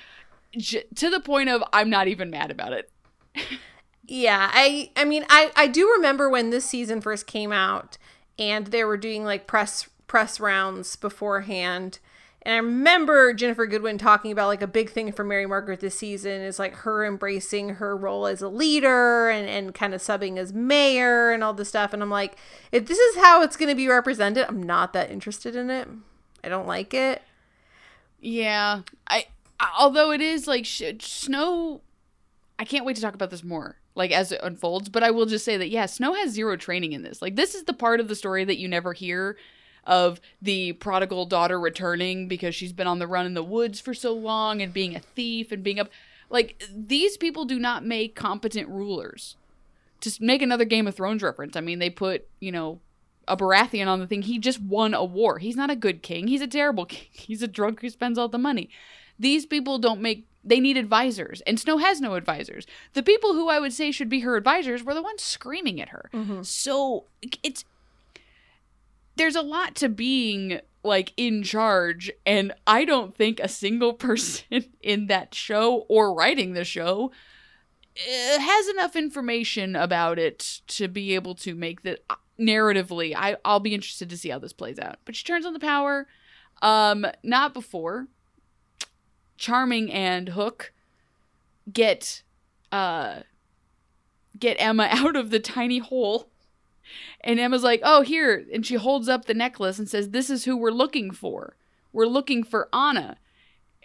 [0.57, 2.91] j- to the point of I'm not even mad about it.
[4.13, 7.97] Yeah, I I mean I I do remember when this season first came out
[8.41, 12.01] and they were doing like press press rounds beforehand.
[12.43, 15.95] And I remember Ginnifer Goodwin talking about like a big thing for Mary Margaret this
[15.95, 20.39] season is like her embracing her role as a leader and, and kind of subbing
[20.39, 21.93] as mayor and all this stuff.
[21.93, 22.37] And I'm like,
[22.73, 25.87] if this is how it's going to be represented, I'm not that interested in it.
[26.43, 27.21] I don't like it.
[28.23, 29.27] Yeah, I
[29.79, 31.83] although it is like Snow,
[32.59, 34.89] I can't wait to talk about this more like as it unfolds.
[34.89, 37.21] But I will just say that yeah, Snow has zero training in this.
[37.23, 39.37] Like this is the part of the story that you never hear
[39.85, 43.95] of the prodigal daughter returning because she's been on the run in the woods for
[43.95, 45.91] so long and being a thief and being up.
[46.29, 49.37] Like these people do not make competent rulers.
[50.03, 52.81] To make another Game of Thrones reference, I mean they put you know
[53.29, 54.23] a Baratheon on the thing.
[54.23, 55.39] He just won a war.
[55.39, 56.27] He's not a good king.
[56.27, 57.09] He's a terrible king.
[57.13, 58.71] He's a drunk who spends all the money.
[59.19, 62.67] These people don't make they need advisors and snow has no advisors.
[62.95, 65.91] The people who i would say should be her advisors were the ones screaming at
[65.91, 66.11] her.
[66.13, 66.43] Mm-hmm.
[66.43, 67.05] so
[67.43, 67.65] it's
[69.17, 74.65] there's a lot to being like in charge and i don't think a single person
[74.81, 77.11] in that show or writing the show
[78.09, 83.37] eh, has enough information about it to be able to make that uh, narratively I,
[83.45, 84.97] i'll be interested to see how this plays out.
[85.05, 86.07] But she turns on the power
[86.63, 88.09] um not before
[89.41, 90.73] charming and hook
[91.73, 92.23] get
[92.71, 93.21] uh
[94.39, 96.31] get emma out of the tiny hole
[97.21, 100.45] and Emma's like, "Oh, here." And she holds up the necklace and says, "This is
[100.45, 101.57] who we're looking for.
[101.93, 103.19] We're looking for Anna."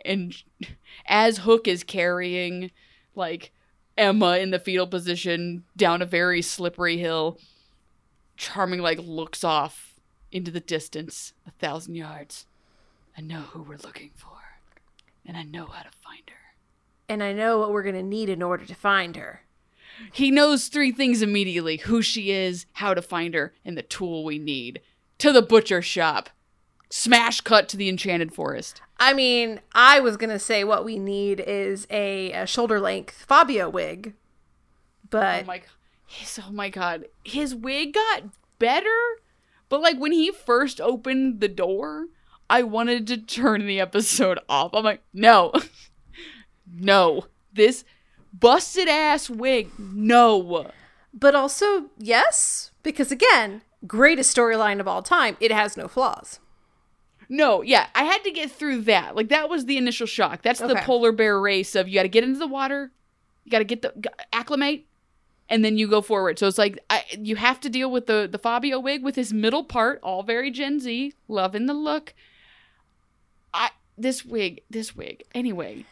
[0.04, 0.36] And
[1.06, 2.72] as Hook is carrying
[3.16, 3.52] like
[3.98, 7.40] Emma in the fetal position down a very slippery hill,
[8.38, 9.96] Charming like looks off
[10.32, 12.46] into the distance, a thousand yards.
[13.18, 14.38] I know who we're looking for,
[15.26, 16.36] and I know how to find her.
[17.08, 19.42] And I know what we're going to need in order to find her.
[20.12, 24.24] He knows three things immediately who she is, how to find her, and the tool
[24.24, 24.82] we need.
[25.20, 26.30] To the butcher shop.
[26.90, 28.82] Smash cut to the enchanted forest.
[29.00, 33.26] I mean, I was going to say what we need is a, a shoulder length
[33.28, 34.14] Fabio wig.
[35.10, 35.44] But.
[35.44, 35.62] Oh my,
[36.06, 37.06] his, oh my god.
[37.24, 38.24] His wig got
[38.60, 38.90] better,
[39.70, 42.08] but like when he first opened the door,
[42.50, 44.74] I wanted to turn the episode off.
[44.74, 45.54] I'm like, no.
[46.74, 47.26] no.
[47.54, 47.84] This
[48.34, 49.72] busted ass wig.
[49.80, 50.72] No.
[51.14, 55.38] But also, yes, because again, greatest storyline of all time.
[55.40, 56.40] It has no flaws.
[57.30, 59.16] No, yeah, I had to get through that.
[59.16, 60.42] Like that was the initial shock.
[60.42, 60.74] That's okay.
[60.74, 62.92] the polar bear race of you got to get into the water,
[63.44, 63.94] you got to get the
[64.32, 64.86] acclimate,
[65.50, 66.38] and then you go forward.
[66.38, 69.34] So it's like I, you have to deal with the the Fabio wig with his
[69.34, 72.14] middle part, all very Gen Z, loving the look.
[73.56, 75.24] I this wig, this wig.
[75.34, 75.86] Anyway,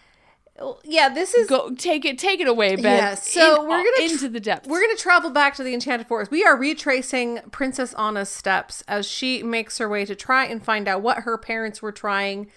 [0.83, 2.97] yeah, this is go take it take it away, Ben.
[2.97, 4.67] Yeah, so In, we're gonna into the depths.
[4.67, 6.29] We're gonna travel back to the Enchanted Forest.
[6.29, 10.87] We are retracing Princess Anna's steps as she makes her way to try and find
[10.87, 12.51] out what her parents were trying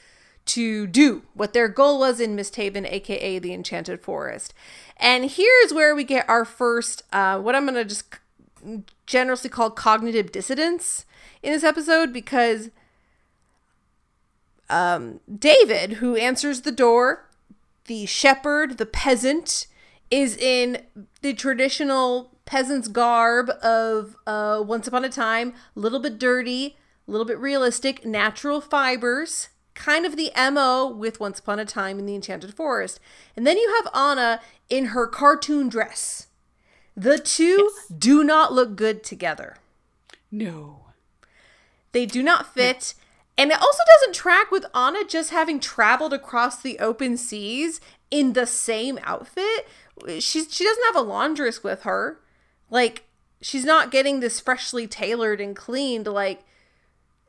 [0.46, 4.52] to do, what their goal was in Misthaven, aka the Enchanted Forest.
[4.98, 8.04] And here's where we get our first, uh, what I'm gonna just
[9.06, 11.06] generously call cognitive dissonance
[11.42, 12.70] in this episode because
[14.68, 17.26] um, David, who answers the door
[17.86, 19.66] the shepherd, the peasant,
[20.10, 20.82] is in
[21.22, 27.10] the traditional peasant's garb of uh, Once Upon a Time, a little bit dirty, a
[27.10, 32.06] little bit realistic, natural fibers, kind of the MO with Once Upon a Time in
[32.06, 33.00] the Enchanted Forest.
[33.36, 36.28] And then you have Anna in her cartoon dress.
[36.96, 37.86] The two yes.
[37.96, 39.58] do not look good together.
[40.30, 40.86] No.
[41.92, 42.94] They do not fit.
[42.96, 43.02] No.
[43.38, 47.80] And it also doesn't track with Anna just having traveled across the open seas
[48.10, 49.68] in the same outfit.
[50.18, 52.20] She's she doesn't have a laundress with her.
[52.70, 53.04] Like
[53.40, 56.44] she's not getting this freshly tailored and cleaned like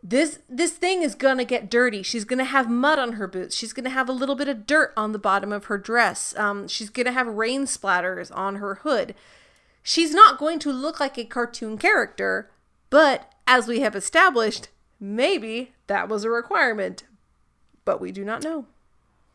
[0.04, 3.74] this this thing is gonna get dirty she's gonna have mud on her boots she's
[3.74, 6.90] gonna have a little bit of dirt on the bottom of her dress um, she's
[6.90, 9.14] gonna have rain splatters on her hood
[9.84, 12.50] she's not going to look like a cartoon character
[12.90, 14.70] but as we have established
[15.00, 17.04] maybe that was a requirement,
[17.86, 18.66] but we do not know.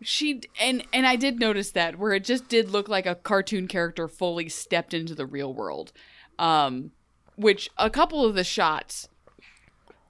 [0.00, 3.68] She and and I did notice that where it just did look like a cartoon
[3.68, 5.92] character fully stepped into the real world.
[6.38, 6.90] Um
[7.36, 9.08] which a couple of the shots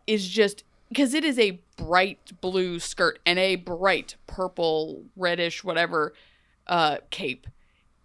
[0.07, 6.13] is just because it is a bright blue skirt and a bright purple, reddish, whatever
[6.67, 7.47] uh, cape.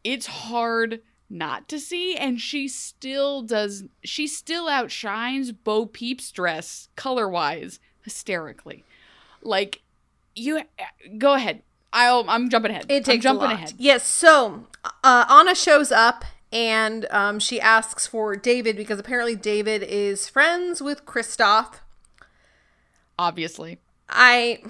[0.04, 3.84] It's hard not to see, and she still does.
[4.04, 8.84] She still outshines Bo Peep's dress color wise hysterically.
[9.42, 9.82] Like
[10.36, 10.62] you,
[11.18, 11.64] go ahead.
[11.92, 12.26] I'll.
[12.30, 12.86] I'm jumping ahead.
[12.90, 13.54] It takes I'm jumping a lot.
[13.56, 13.74] ahead.
[13.78, 14.06] Yes.
[14.08, 14.68] So
[15.04, 20.82] uh, Anna shows up and um, she asks for David because apparently David is friends
[20.82, 21.76] with Kristoff.
[23.20, 24.62] Obviously, I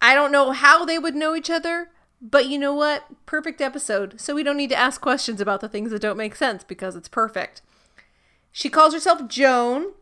[0.00, 1.90] I don't know how they would know each other,
[2.22, 3.04] but you know what?
[3.26, 4.20] Perfect episode.
[4.20, 6.94] So we don't need to ask questions about the things that don't make sense because
[6.94, 7.62] it's perfect.
[8.52, 9.92] She calls herself Joan.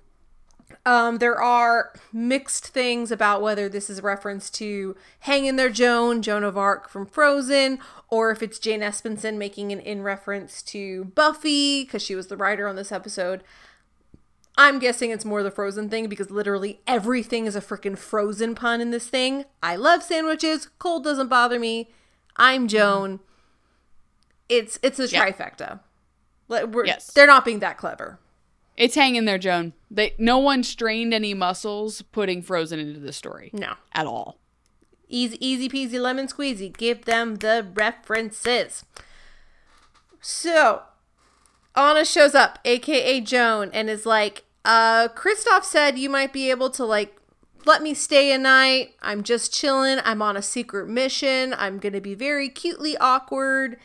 [0.84, 5.70] Um, there are mixed things about whether this is a reference to Hang in There
[5.70, 10.62] Joan, Joan of Arc from Frozen, or if it's Jane Espenson making an in reference
[10.64, 13.42] to Buffy, because she was the writer on this episode.
[14.56, 18.80] I'm guessing it's more the frozen thing because literally everything is a freaking frozen pun
[18.80, 19.44] in this thing.
[19.62, 20.68] I love sandwiches.
[20.78, 21.90] Cold doesn't bother me.
[22.36, 23.20] I'm Joan.
[24.48, 25.24] It's it's a Yeah.
[25.30, 25.80] trifecta.
[26.48, 27.12] We're- Yes.
[27.12, 28.18] They're not being that clever.
[28.76, 29.72] it's hanging there, Joan.
[29.90, 33.74] They no one strained any muscles putting Frozen into the story No.
[33.92, 34.38] at all.
[35.08, 36.76] Easy easy peasy lemon squeezy.
[36.76, 38.84] Give them the references.
[40.20, 40.82] So
[41.74, 46.70] Anna shows up, aka Joan, and is like, uh, Kristoff said you might be able
[46.70, 47.16] to like
[47.66, 48.94] let me stay a night.
[49.02, 49.98] I'm just chilling.
[50.04, 51.54] I'm on a secret mission.
[51.56, 53.76] I'm gonna be very cutely awkward.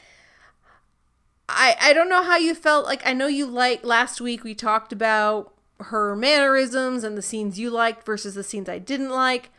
[1.48, 2.86] I I don't know how you felt.
[2.86, 7.60] Like I know you like last week we talked about her mannerisms and the scenes
[7.60, 9.50] you liked versus the scenes I didn't like.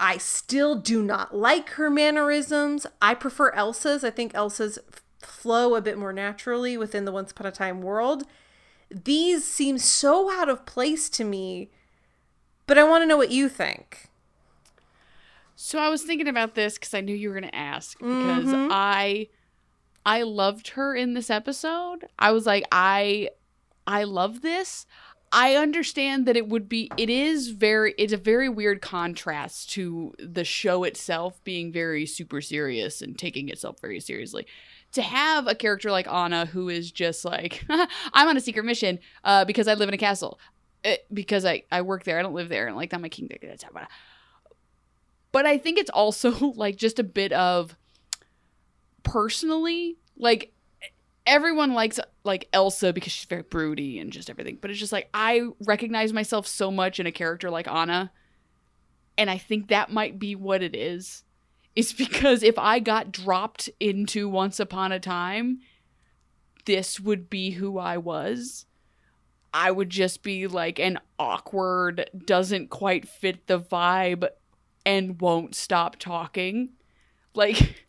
[0.00, 2.86] I still do not like her mannerisms.
[3.00, 4.02] I prefer Elsa's.
[4.02, 4.78] I think Elsa's
[5.20, 8.24] flow a bit more naturally within the Once Upon a Time world.
[8.90, 11.70] These seem so out of place to me,
[12.66, 14.08] but I want to know what you think.
[15.56, 18.48] So I was thinking about this because I knew you were going to ask because
[18.70, 19.28] I
[20.04, 22.08] I loved her in this episode.
[22.18, 23.30] I was like I
[23.86, 24.86] I love this.
[25.32, 30.14] I understand that it would be it is very it's a very weird contrast to
[30.18, 34.46] the show itself being very super serious and taking itself very seriously.
[34.92, 38.98] To have a character like Anna who is just like I'm on a secret mission
[39.24, 40.38] uh, because I live in a castle.
[40.84, 43.30] Uh, because I, I work there, I don't live there, and like I'm a king.
[45.32, 47.76] But I think it's also like just a bit of
[49.02, 50.52] personally, like
[51.26, 54.58] everyone likes like Elsa because she's very broody and just everything.
[54.60, 58.12] But it's just like I recognize myself so much in a character like Anna,
[59.16, 61.24] and I think that might be what it is.
[61.74, 65.60] It's because if I got dropped into Once Upon a Time,
[66.66, 68.66] this would be who I was.
[69.54, 74.28] I would just be like an awkward, doesn't quite fit the vibe,
[74.84, 76.70] and won't stop talking.
[77.34, 77.84] Like,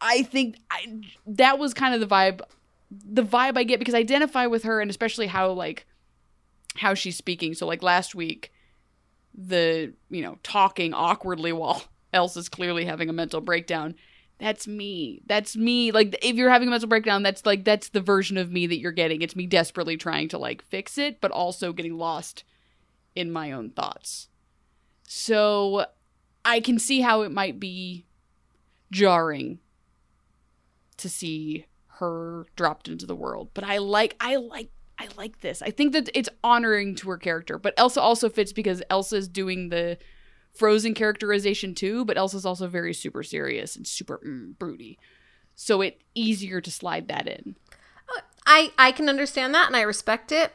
[0.00, 2.42] I think I, that was kind of the vibe,
[2.90, 5.86] the vibe I get because I identify with her and especially how like
[6.76, 7.54] how she's speaking.
[7.54, 8.52] So like last week,
[9.34, 11.82] the you know talking awkwardly while
[12.12, 13.94] Elsa's clearly having a mental breakdown.
[14.40, 15.20] That's me.
[15.26, 15.92] That's me.
[15.92, 18.78] Like if you're having a mental breakdown, that's like that's the version of me that
[18.78, 19.20] you're getting.
[19.20, 22.44] It's me desperately trying to like fix it, but also getting lost
[23.14, 24.28] in my own thoughts.
[25.06, 25.84] So
[26.44, 28.06] I can see how it might be
[28.90, 29.58] jarring
[30.96, 31.66] to see
[31.98, 33.50] her dropped into the world.
[33.52, 35.60] But I like I like I like this.
[35.60, 37.58] I think that it's honoring to her character.
[37.58, 39.98] But Elsa also fits because Elsa's doing the
[40.52, 44.98] Frozen characterization too, but Elsa's also very super serious and super mm, broody.
[45.54, 47.56] So it easier to slide that in.
[48.46, 50.52] I I can understand that and I respect it.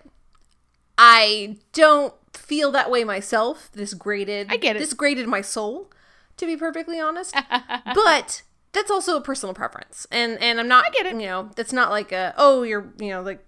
[0.97, 3.69] I don't feel that way myself.
[3.73, 4.79] This grated I get it.
[4.79, 5.91] This grated my soul,
[6.37, 7.35] to be perfectly honest.
[7.93, 8.41] but
[8.73, 10.07] that's also a personal preference.
[10.11, 11.13] And and I'm not I get it.
[11.15, 13.44] you know, that's not like a oh you're you know, like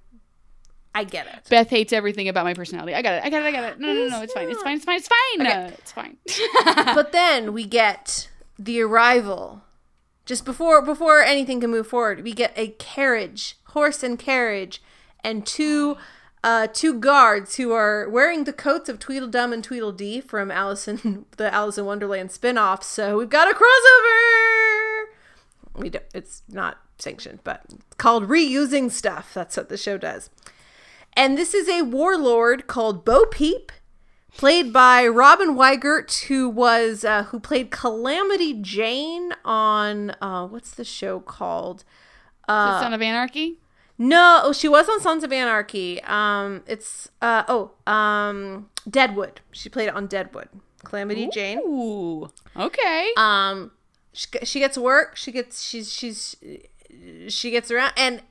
[0.98, 1.48] I get it.
[1.48, 2.95] Beth hates everything about my personality.
[2.95, 3.24] I got it.
[3.24, 3.45] I got it.
[3.45, 3.80] I got it.
[3.80, 4.22] No, no, no.
[4.24, 4.50] It's fine.
[4.50, 4.78] It's fine.
[4.78, 4.98] It's fine.
[4.98, 5.45] It's fine.
[5.45, 6.18] Uh, it's fine.
[6.95, 9.62] but then we get the arrival.
[10.26, 14.82] Just before before anything can move forward, we get a carriage, horse and carriage,
[15.24, 15.98] and two
[16.43, 21.26] uh, two guards who are wearing the coats of Tweedledum and Tweedledee from Alice in
[21.38, 22.82] the Alice in Wonderland spin-off.
[22.82, 25.04] So we've got a crossover.
[25.76, 29.32] We don't, it's not sanctioned, but it's called reusing stuff.
[29.36, 30.32] That's what the show does.
[31.18, 33.72] And this is a warlord called Bo Peep,
[34.38, 40.86] played by Robin Weigert, who was uh, who played Calamity Jane on uh, what's the
[40.86, 41.84] show called?
[42.47, 43.59] the Son of Anarchy.
[43.97, 45.99] No, oh, she was on Sons of Anarchy.
[46.03, 49.41] Um, it's uh oh, um, Deadwood.
[49.51, 50.49] She played it on Deadwood.
[50.84, 51.59] Calamity Jane.
[51.65, 52.30] Ooh.
[52.55, 53.09] Okay.
[53.18, 53.72] Um,
[54.13, 55.15] she, she gets work.
[55.15, 56.36] She gets she's she's
[57.28, 58.22] she gets around, and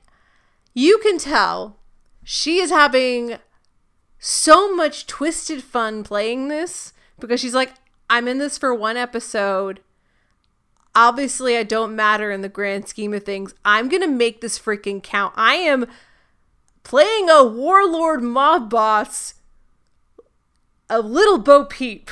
[0.73, 1.77] you can tell
[2.29, 3.37] she is having
[4.19, 7.71] so much twisted fun playing this because she's like,
[8.09, 9.79] I'm in this for one episode.
[10.93, 13.55] Obviously, I don't matter in the grand scheme of things.
[13.63, 15.35] I'm gonna make this freaking count.
[15.37, 15.85] I am
[16.83, 19.35] playing a warlord mob boss,
[20.89, 22.11] a little Bo Peep.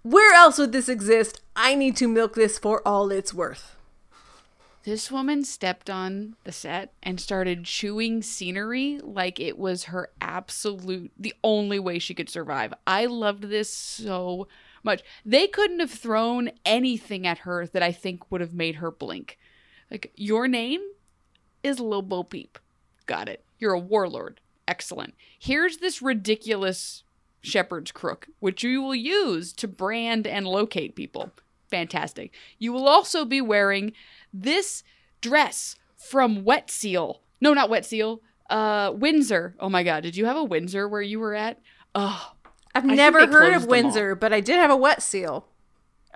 [0.00, 1.42] Where else would this exist?
[1.54, 3.76] I need to milk this for all it's worth.
[4.84, 11.10] This woman stepped on the set and started chewing scenery like it was her absolute,
[11.18, 12.74] the only way she could survive.
[12.86, 14.46] I loved this so
[14.82, 15.02] much.
[15.24, 19.38] They couldn't have thrown anything at her that I think would have made her blink.
[19.90, 20.82] Like, your name
[21.62, 22.58] is Lil Bo Peep.
[23.06, 23.42] Got it.
[23.58, 24.40] You're a warlord.
[24.68, 25.14] Excellent.
[25.38, 27.04] Here's this ridiculous
[27.40, 31.30] shepherd's crook, which you will use to brand and locate people.
[31.70, 32.32] Fantastic.
[32.58, 33.92] You will also be wearing
[34.34, 34.82] this
[35.20, 37.22] dress from Wet Seal.
[37.40, 38.20] No, not Wet Seal.
[38.50, 39.54] Uh, Windsor.
[39.58, 40.02] Oh my God.
[40.02, 41.60] Did you have a Windsor where you were at?
[41.94, 42.34] Oh,
[42.74, 45.46] I've think never heard of Windsor, but I did have a wet seal.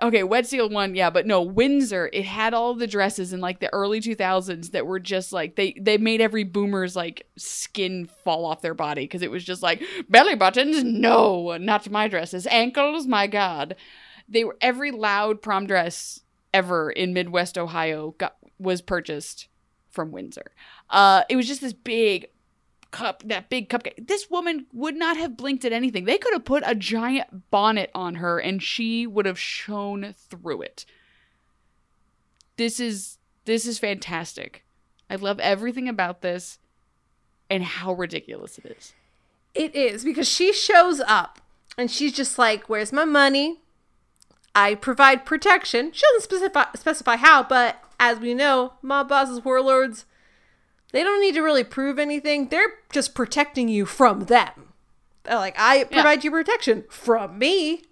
[0.01, 2.09] Okay, Wet Seal one, yeah, but no, Windsor.
[2.13, 5.55] It had all the dresses in like the early two thousands that were just like
[5.55, 9.61] they they made every boomer's like skin fall off their body because it was just
[9.61, 13.75] like belly buttons, no, not my dresses, ankles, my god.
[14.27, 16.21] They were every loud prom dress
[16.53, 19.47] ever in Midwest Ohio got was purchased
[19.89, 20.51] from Windsor.
[20.89, 22.27] Uh, it was just this big
[22.91, 24.07] cup, that big cupcake.
[24.07, 26.05] This woman would not have blinked at anything.
[26.05, 30.61] They could have put a giant bonnet on her and she would have shone through
[30.63, 30.85] it.
[32.57, 34.63] This is this is fantastic.
[35.09, 36.59] I love everything about this
[37.49, 38.93] and how ridiculous it is.
[39.55, 41.39] It is because she shows up
[41.77, 43.61] and she's just like, "Where's my money?
[44.55, 50.05] I provide protection." She doesn't specify specify how, but as we know, mob bosses, warlords,
[50.91, 52.47] they don't need to really prove anything.
[52.49, 54.73] They're just protecting you from them.
[55.23, 57.83] They're like, "I provide you protection from me."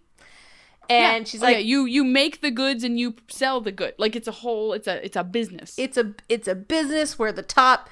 [0.89, 1.29] And Yeah.
[1.29, 3.93] she's Oh, like, yeah, you you make the goods and you sell the good.
[3.97, 5.75] Like it's a whole it's a it's a business.
[5.77, 7.89] it's a it's a business where the top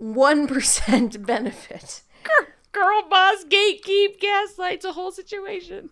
[0.00, 2.02] 1% benefit.
[2.72, 5.90] Girl boss gatekeep gaslights a whole situation.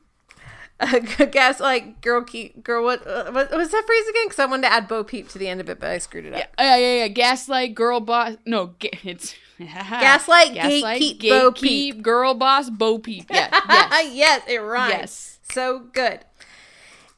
[0.80, 0.98] Uh,
[1.30, 4.24] guess like girl keep girl what uh, what was that phrase again?
[4.26, 6.24] Because I wanted to add Bo Peep to the end of it, but I screwed
[6.24, 6.40] it up.
[6.58, 7.08] Yeah, yeah, yeah.
[7.08, 8.36] Gaslight, girl boss.
[8.46, 12.02] No, ga- it's Gaslight, gatekeep, Bo Peep.
[12.02, 13.26] girl boss, bo peep.
[13.30, 14.90] Yeah, yes, yes, it rhymes.
[14.90, 15.38] Yes.
[15.52, 16.20] so good.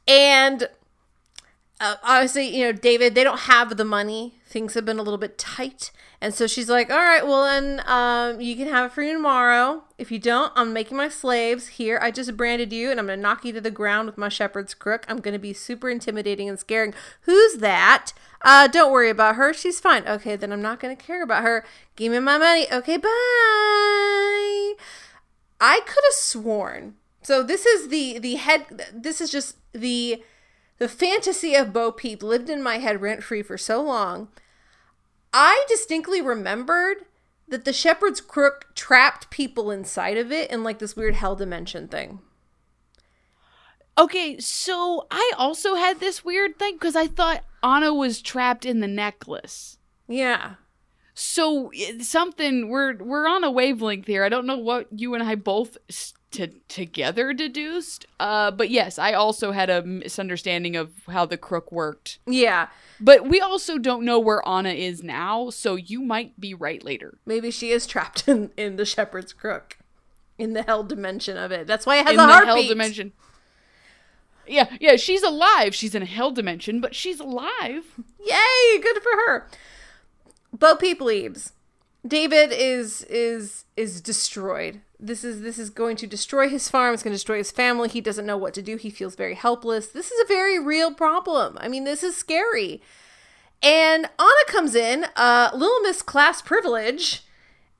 [0.09, 0.69] And
[1.81, 4.41] uh, obviously, you know, David, they don't have the money.
[4.47, 5.93] Things have been a little bit tight,
[6.23, 9.13] and so she's like, "All right, well then, um, you can have it for you
[9.13, 9.83] tomorrow.
[9.99, 11.99] If you don't, I'm making my slaves here.
[12.01, 14.73] I just branded you, and I'm gonna knock you to the ground with my shepherd's
[14.73, 15.05] crook.
[15.09, 16.95] I'm gonna be super intimidating and scaring.
[17.23, 18.13] Who's that?
[18.41, 19.53] Uh, don't worry about her.
[19.53, 20.07] She's fine.
[20.07, 21.65] Okay, then I'm not gonna care about her.
[21.97, 22.73] Give me my money.
[22.73, 23.09] Okay, bye."
[25.61, 26.95] I could have sworn.
[27.23, 28.91] So this is the the head.
[28.95, 30.23] This is just the
[30.79, 34.29] the fantasy of Bo Peep lived in my head rent free for so long.
[35.33, 37.07] I distinctly remembered
[37.49, 41.89] that the shepherd's crook trapped people inside of it in like this weird hell dimension
[41.89, 42.21] thing.
[43.99, 48.81] Okay, so I also had this weird thing because I thought Anna was trapped in
[48.81, 49.77] the necklace.
[50.09, 50.55] Yeah.
[51.15, 54.25] So eh, something we're we're on a wavelength here.
[54.25, 55.77] I don't know what you and I both
[56.33, 58.07] to, together deduced.
[58.21, 62.19] Uh, but yes, I also had a misunderstanding of how the crook worked.
[62.27, 62.69] Yeah.
[63.01, 67.19] But we also don't know where Anna is now, so you might be right later.
[67.27, 69.79] Maybe she is trapped in, in the shepherd's crook.
[70.39, 71.67] In the hell dimension of it.
[71.67, 72.55] That's why it has in a the heartbeat.
[72.55, 73.13] hell dimension.
[74.47, 75.75] Yeah, yeah, she's alive.
[75.75, 77.85] She's in a hell dimension, but she's alive.
[78.19, 79.47] Yay, good for her.
[80.53, 81.53] Bo Peep leaves.
[82.07, 84.81] David is is is destroyed.
[85.05, 86.95] This is this is going to destroy his farm.
[86.95, 87.89] It's going to destroy his family.
[87.89, 88.77] He doesn't know what to do.
[88.77, 89.89] He feels very helpless.
[89.89, 91.59] This is a very real problem.
[91.61, 92.81] I mean, this is scary.
[93.61, 97.25] And Anna comes in, uh, Little Miss Class Privilege,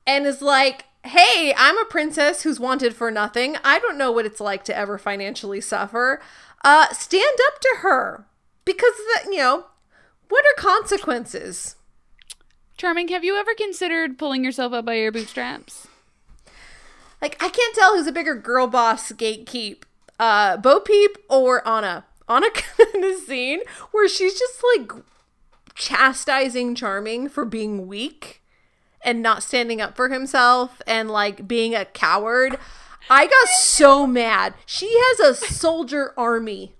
[0.05, 3.55] and is like, "Hey, I'm a princess who's wanted for nothing.
[3.63, 6.21] I don't know what it's like to ever financially suffer.
[6.61, 8.25] Uh, stand up to her
[8.65, 9.67] because the, you know
[10.27, 11.77] what are consequences."
[12.75, 15.87] Charming, have you ever considered pulling yourself up by your bootstraps?
[17.23, 19.83] Like I can't tell who's a bigger girl boss gatekeep,
[20.19, 22.03] uh, Bo Peep or Anna.
[22.27, 22.47] Anna
[22.93, 23.61] in the scene
[23.91, 24.91] where she's just like
[25.73, 28.43] chastising Charming for being weak
[29.01, 32.57] and not standing up for himself and like being a coward.
[33.09, 34.53] I got so mad.
[34.65, 36.75] She has a soldier army.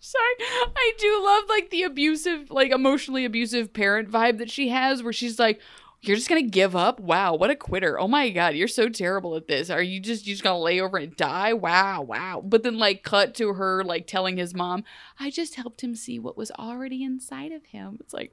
[0.00, 5.04] Sorry, I do love like the abusive, like emotionally abusive parent vibe that she has,
[5.04, 5.60] where she's like,
[6.02, 7.00] "You're just gonna give up?
[7.00, 7.98] Wow, what a quitter!
[7.98, 9.70] Oh my god, you're so terrible at this.
[9.70, 11.52] Are you just you just gonna lay over and die?
[11.52, 14.84] Wow, wow." But then like cut to her like telling his mom,
[15.18, 18.32] "I just helped him see what was already inside of him." It's like,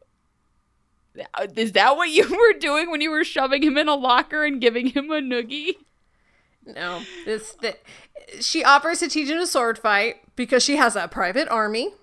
[1.56, 4.62] is that what you were doing when you were shoving him in a locker and
[4.62, 5.76] giving him a noogie?
[6.66, 7.80] No, this that
[8.40, 11.94] she offers to teach him a sword fight because she has a private army.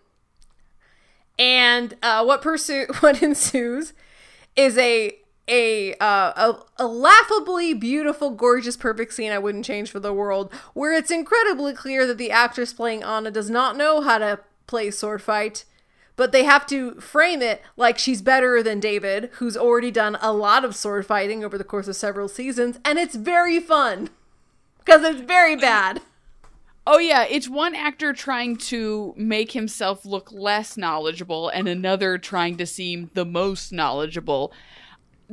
[1.39, 3.95] And uh, what pursue what ensues
[4.57, 5.17] is a
[5.51, 10.53] a, uh, a a laughably beautiful, gorgeous, perfect scene I wouldn't change for the world,
[10.73, 14.91] where it's incredibly clear that the actress playing Anna does not know how to play
[14.91, 15.65] sword fight,
[16.17, 20.33] but they have to frame it like she's better than David, who's already done a
[20.33, 24.09] lot of sword fighting over the course of several seasons, and it's very fun
[24.79, 26.01] because it's very bad.
[26.87, 32.57] Oh yeah, it's one actor trying to make himself look less knowledgeable and another trying
[32.57, 34.53] to seem the most knowledgeable.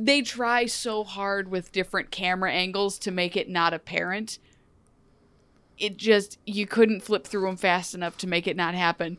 [0.00, 4.38] They try so hard with different camera angles to make it not apparent.
[5.76, 9.18] It just you couldn't flip through them fast enough to make it not happen.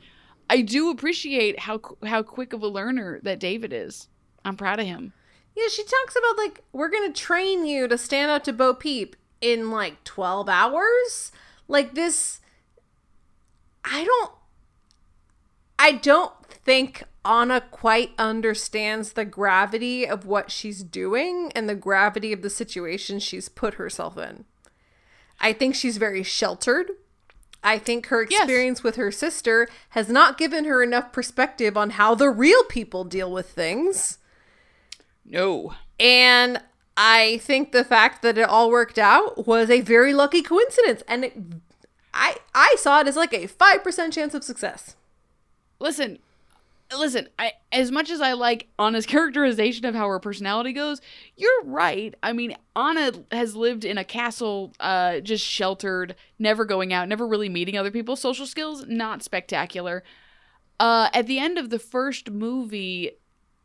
[0.50, 4.08] I do appreciate how how quick of a learner that David is.
[4.46, 5.12] I'm proud of him.
[5.56, 9.18] Yeah, she talks about like we're gonna train you to stand up to Bo Peep
[9.42, 11.34] in like 12 hours.
[11.68, 12.40] Like this
[13.84, 14.32] I don't
[15.78, 22.32] I don't think Anna quite understands the gravity of what she's doing and the gravity
[22.32, 24.46] of the situation she's put herself in.
[25.40, 26.92] I think she's very sheltered.
[27.64, 28.84] I think her experience yes.
[28.84, 33.32] with her sister has not given her enough perspective on how the real people deal
[33.32, 34.18] with things.
[35.26, 35.74] No.
[36.00, 36.62] And
[36.96, 41.04] I think the fact that it all worked out was a very lucky coincidence.
[41.08, 41.38] And it,
[42.14, 44.96] I I saw it as like a 5% chance of success.
[45.80, 46.20] Listen,
[46.98, 51.02] listen, I as much as I like Anna's characterization of how her personality goes,
[51.36, 52.16] you're right.
[52.24, 57.28] I mean, Anna has lived in a castle, uh, just sheltered, never going out, never
[57.28, 58.16] really meeting other people.
[58.16, 60.04] Social skills not spectacular.
[60.80, 63.12] Uh, at the end of the first movie,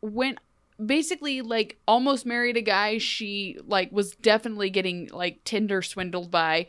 [0.01, 0.37] when
[0.83, 6.67] basically like almost married a guy she like was definitely getting like Tinder swindled by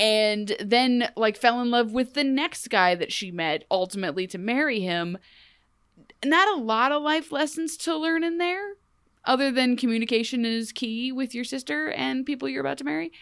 [0.00, 4.38] and then like fell in love with the next guy that she met ultimately to
[4.38, 5.16] marry him
[6.24, 8.74] not a lot of life lessons to learn in there
[9.24, 13.12] other than communication is key with your sister and people you're about to marry.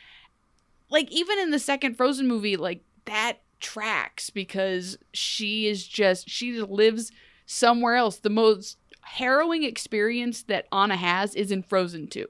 [0.90, 6.60] Like even in the second frozen movie like that tracks because she is just she
[6.60, 7.10] lives
[7.46, 8.18] somewhere else.
[8.18, 12.26] The most harrowing experience that anna has is in frozen 2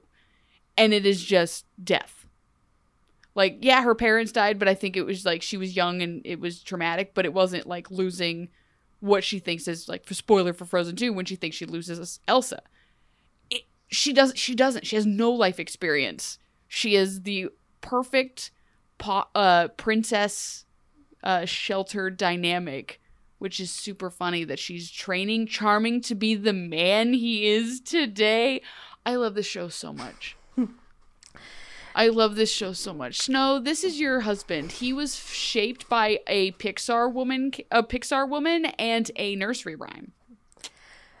[0.77, 2.25] and it is just death.
[3.35, 6.21] Like yeah her parents died but i think it was like she was young and
[6.25, 8.49] it was traumatic but it wasn't like losing
[8.99, 12.19] what she thinks is like for spoiler for Frozen 2 when she thinks she loses
[12.27, 12.61] Elsa.
[13.49, 14.85] It, she does she doesn't.
[14.85, 16.37] She has no life experience.
[16.67, 17.49] She is the
[17.81, 18.51] perfect
[18.97, 20.65] po- uh, princess
[21.23, 23.01] uh, sheltered dynamic,
[23.39, 28.61] which is super funny that she's training Charming to be the man he is today.
[29.05, 30.35] I love this show so much.
[31.99, 33.19] I love this show so much.
[33.19, 34.71] Snow, this is your husband.
[34.71, 40.13] He was shaped by a Pixar woman, a Pixar woman, and a nursery rhyme.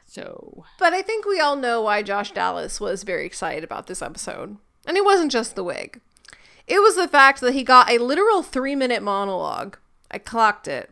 [0.05, 4.01] So, but I think we all know why Josh Dallas was very excited about this
[4.01, 4.55] episode,
[4.87, 5.99] and it wasn't just the wig.
[6.65, 9.77] It was the fact that he got a literal three-minute monologue.
[10.09, 10.89] I clocked it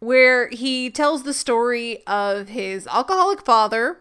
[0.00, 4.00] where he tells the story of his alcoholic father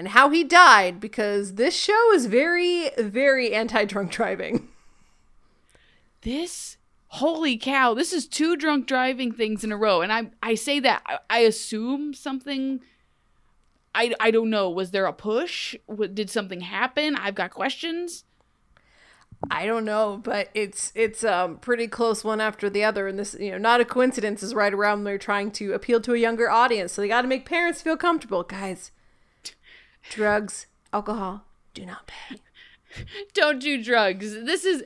[0.00, 4.66] and how he died because this show is very, very anti drunk driving.
[6.22, 6.78] This
[7.08, 10.00] holy cow this is two drunk driving things in a row.
[10.00, 12.80] And i i say that i, I assume something
[13.94, 15.74] i i don't know was there a push?
[16.14, 17.16] Did something happen?
[17.16, 18.24] I've got questions.
[19.50, 23.06] I don't know but it's it's um pretty close one after the other.
[23.08, 26.14] And this you know not a coincidence is right around they're trying to appeal to
[26.14, 26.92] a younger audience.
[26.92, 28.92] So they got to make parents feel comfortable guys
[30.08, 31.44] drugs, alcohol,
[31.74, 32.36] do not pay.
[33.34, 34.32] Don't do drugs.
[34.32, 34.82] This is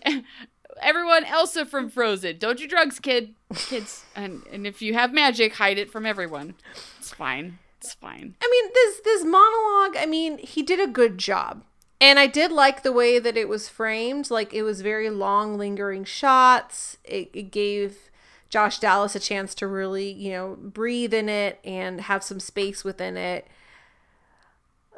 [0.83, 2.39] everyone Elsa from Frozen.
[2.39, 3.35] Don't do drugs, kid.
[3.55, 4.05] Kids.
[4.15, 6.55] And and if you have magic, hide it from everyone.
[6.99, 7.59] It's fine.
[7.81, 8.35] It's fine.
[8.43, 11.65] I mean, this this monologue, I mean, he did a good job.
[12.01, 14.31] And I did like the way that it was framed.
[14.31, 16.99] Like it was very long lingering shots.
[17.05, 18.11] It, it gave
[18.51, 22.85] Josh Dallas a chance to really, you know, breathe in it and have some space
[22.85, 23.47] within it.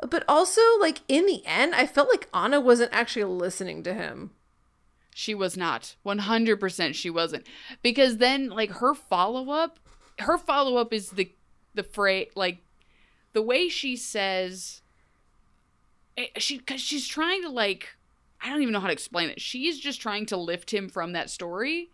[0.03, 4.31] But also, like, in the end, I felt like Anna wasn't actually listening to him.
[5.15, 5.97] She was not.
[6.05, 7.47] 100% she wasn't.
[7.83, 9.79] Because then, like, her follow up,
[10.19, 11.33] her follow up is the,
[11.75, 12.59] the phrase, like,
[13.33, 14.83] the way she says,
[16.19, 17.97] eh, she, cause she's trying to, like,
[18.43, 19.41] I don't even know how to explain it.
[19.41, 21.89] She's just trying to lift him from that story.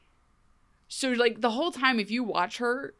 [0.88, 2.94] So, like, the whole time, if you watch her,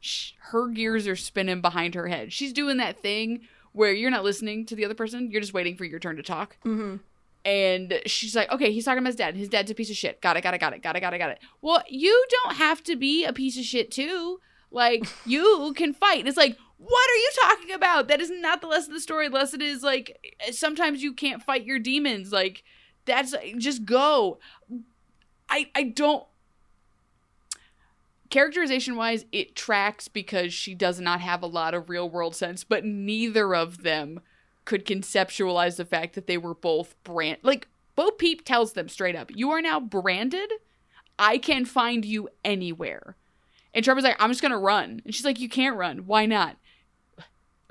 [0.00, 2.32] sh- her gears are spinning behind her head.
[2.32, 3.46] She's doing that thing
[3.78, 6.22] where you're not listening to the other person, you're just waiting for your turn to
[6.22, 6.56] talk.
[6.64, 6.96] Mm-hmm.
[7.44, 9.36] And she's like, okay, he's talking about his dad.
[9.36, 10.20] His dad's a piece of shit.
[10.20, 11.38] Got it, got it, got it, got it, got it, got it.
[11.62, 14.40] Well, you don't have to be a piece of shit too.
[14.72, 16.26] Like, you can fight.
[16.26, 18.08] It's like, what are you talking about?
[18.08, 19.28] That is not the lesson of the story.
[19.28, 22.32] The lesson is like, sometimes you can't fight your demons.
[22.32, 22.64] Like,
[23.04, 24.40] that's just go.
[25.48, 26.24] I I don't
[28.30, 32.64] characterization wise it tracks because she does not have a lot of real world sense
[32.64, 34.20] but neither of them
[34.64, 39.16] could conceptualize the fact that they were both brand like bo peep tells them straight
[39.16, 40.52] up you are now branded.
[41.20, 43.16] I can find you anywhere.
[43.74, 45.02] And trevor's like i'm just gonna run.
[45.04, 46.06] And she's like you can't run.
[46.06, 46.56] Why not?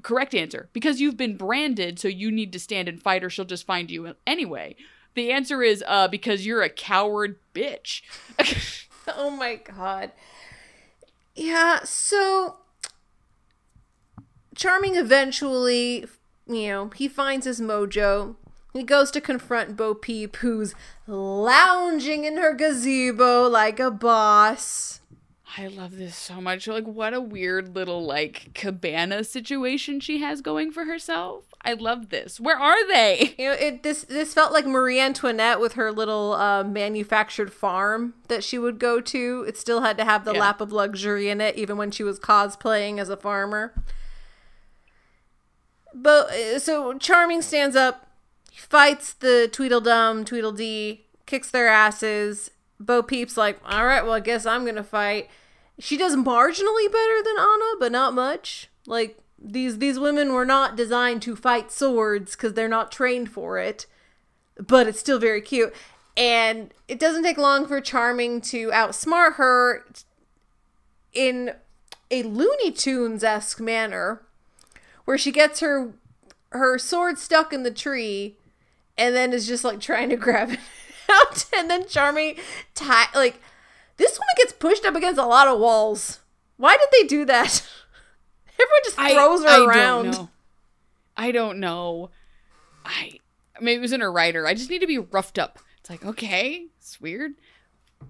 [0.01, 3.45] Correct answer because you've been branded so you need to stand and fight or she'll
[3.45, 4.75] just find you anyway.
[5.13, 8.01] The answer is uh because you're a coward bitch.
[9.09, 10.11] Oh my god
[11.37, 12.57] yeah, so
[14.57, 16.07] Charming eventually,
[16.47, 18.35] you know, he finds his mojo.
[18.73, 20.73] He goes to confront Bo Peep, who's
[21.05, 25.01] lounging in her gazebo like a boss.
[25.57, 26.67] I love this so much.
[26.67, 31.45] Like, what a weird little, like, cabana situation she has going for herself.
[31.67, 32.39] I love this.
[32.39, 33.35] Where are they?
[33.37, 38.15] You know, it this this felt like Marie Antoinette with her little uh, manufactured farm
[38.29, 39.45] that she would go to.
[39.47, 40.39] It still had to have the yeah.
[40.39, 43.73] lap of luxury in it, even when she was cosplaying as a farmer.
[45.93, 48.07] But uh, so Charming stands up,
[48.53, 52.49] fights the Tweedledum, Tweedledee, kicks their asses.
[52.79, 55.29] Bo Peep's like, all right, well, I guess I'm gonna fight.
[55.79, 58.69] She does marginally better than Anna, but not much.
[58.87, 63.59] Like these these women were not designed to fight swords because they're not trained for
[63.59, 63.85] it
[64.59, 65.73] but it's still very cute.
[66.15, 69.85] And it doesn't take long for charming to outsmart her
[71.13, 71.53] in
[72.09, 74.23] a looney tunes-esque manner
[75.05, 75.93] where she gets her
[76.51, 78.37] her sword stuck in the tree
[78.97, 80.59] and then is just like trying to grab it
[81.09, 81.45] out.
[81.55, 82.37] And then charming
[82.73, 83.39] tie like
[83.97, 86.19] this woman gets pushed up against a lot of walls.
[86.55, 87.67] Why did they do that
[88.59, 90.11] Everyone just throws I, her I around.
[90.11, 90.29] Don't.
[91.15, 92.11] I don't know.
[92.85, 93.19] I
[93.59, 94.47] maybe it was in her writer.
[94.47, 95.59] I just need to be roughed up.
[95.79, 97.33] It's like okay, it's weird.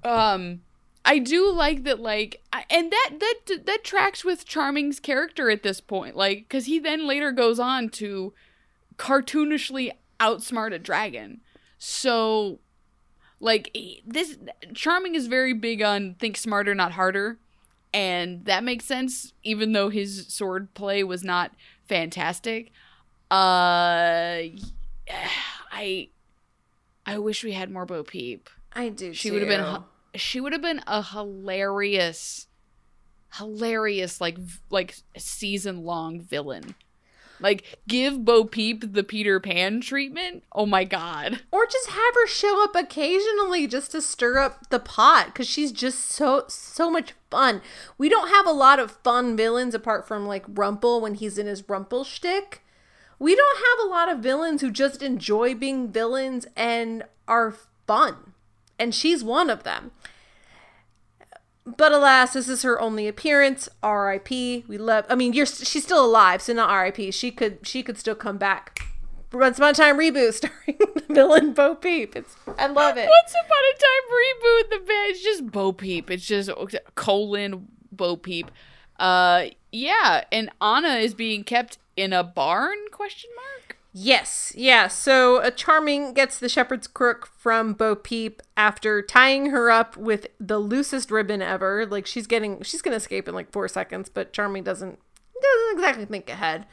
[0.03, 0.61] Um,
[1.05, 1.99] I do like that.
[1.99, 6.15] Like, and that that that tracks with Charming's character at this point.
[6.15, 8.33] Like, because he then later goes on to
[8.97, 11.41] cartoonishly outsmart a dragon.
[11.77, 12.59] So,
[13.39, 13.75] like
[14.05, 14.37] this,
[14.73, 17.39] Charming is very big on think smarter, not harder
[17.97, 21.51] and that makes sense even though his sword play was not
[21.87, 22.71] fantastic.
[23.31, 24.53] Uh
[25.71, 26.09] i
[27.05, 28.49] i wish we had more bo peep.
[28.73, 29.83] I do she would have been
[30.15, 32.47] she would have been a hilarious
[33.33, 34.37] hilarious like
[34.69, 36.75] like season long villain
[37.39, 40.43] like, give Bo Peep the Peter Pan treatment.
[40.51, 41.41] Oh my god.
[41.51, 45.71] Or just have her show up occasionally just to stir up the pot because she's
[45.71, 47.61] just so so much fun.
[47.97, 51.47] We don't have a lot of fun villains apart from like Rumple when he's in
[51.47, 52.63] his Rumple shtick.
[53.19, 57.55] We don't have a lot of villains who just enjoy being villains and are
[57.87, 58.33] fun.
[58.79, 59.91] And she's one of them.
[61.75, 63.67] But alas, this is her only appearance.
[63.83, 64.63] R.I.P.
[64.69, 65.05] We love.
[65.09, 67.11] I mean, you're she's still alive, so not R.I.P.
[67.11, 68.79] She could she could still come back.
[69.33, 72.15] Once Upon a Time reboot starring the villain Bo Peep.
[72.15, 73.09] It's I love it.
[73.09, 74.69] Once Upon a Time reboot.
[74.69, 76.09] The band it's just Bo Peep.
[76.09, 76.49] It's just
[76.95, 78.49] colon Bo Peep.
[78.97, 82.77] Uh, yeah, and Anna is being kept in a barn?
[82.91, 83.66] Question mark.
[83.99, 84.89] Yes, yeah.
[84.89, 90.27] So a charming gets the shepherd's crook from Bo Peep after tying her up with
[90.39, 91.83] the loosest ribbon ever.
[91.83, 94.99] Like she's getting, she's gonna escape in like four seconds, but Charming doesn't
[95.41, 96.67] doesn't exactly think ahead.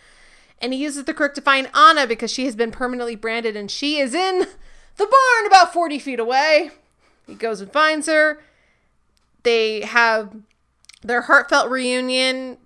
[0.61, 3.71] And he uses the crook to find Anna because she has been permanently branded and
[3.71, 6.73] she is in the barn about forty feet away.
[7.27, 8.43] He goes and finds her.
[9.45, 10.37] They have
[11.03, 12.59] their heartfelt reunion.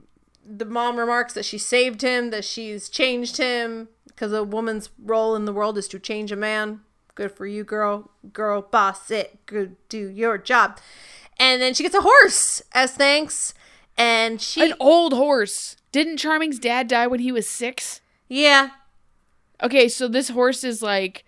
[0.51, 5.37] The mom remarks that she saved him, that she's changed him, because a woman's role
[5.37, 6.81] in the world is to change a man.
[7.15, 8.11] Good for you, girl.
[8.33, 9.45] Girl, boss it.
[9.47, 10.79] Good, do your job.
[11.39, 13.53] And then she gets a horse as thanks.
[13.97, 15.77] And she, An old horse.
[15.93, 18.01] Didn't Charming's dad die when he was six?
[18.29, 18.71] yeah,
[19.63, 21.25] Okay, so this horse is like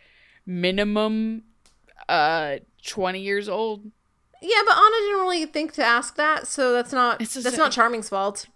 [0.46, 1.42] minimum
[2.08, 2.56] uh
[2.86, 3.90] 20 years old.
[4.40, 8.08] yeah, but Anna didn't really think to ask that, so that's not that's not Charming's
[8.08, 8.46] fault.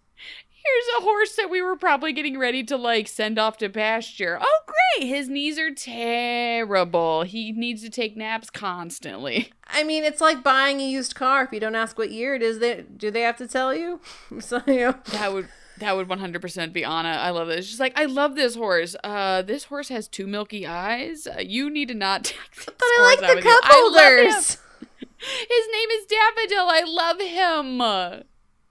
[0.65, 4.39] Here's a horse that we were probably getting ready to like send off to pasture.
[4.41, 5.09] Oh, great.
[5.09, 7.23] His knees are terrible.
[7.23, 9.53] He needs to take naps constantly.
[9.67, 11.45] I mean, it's like buying a used car.
[11.45, 14.01] If you don't ask what year it is, they do they have to tell you?
[14.41, 15.49] so you know, That would
[15.79, 17.09] that would 100% be Anna.
[17.11, 17.49] I love.
[17.51, 18.97] It's just like I love this horse.
[19.05, 21.27] Uh this horse has two milky eyes.
[21.27, 24.25] Uh, you need to not take this but I like the cup I love him.
[24.33, 24.59] holders.
[25.19, 26.67] His name is Daffodil.
[26.69, 28.25] I love him.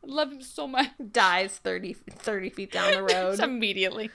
[0.03, 0.89] I love him so much.
[1.11, 3.39] Dies 30, 30 feet down the road.
[3.39, 4.09] Immediately.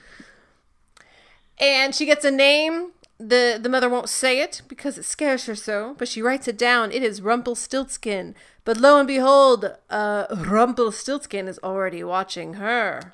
[1.59, 2.91] And she gets a name.
[3.21, 6.57] The the mother won't say it because it scares her so, but she writes it
[6.57, 6.93] down.
[6.93, 8.33] It is Rumpelstiltskin.
[8.63, 13.13] But lo and behold, uh, Rumpelstiltskin is already watching her.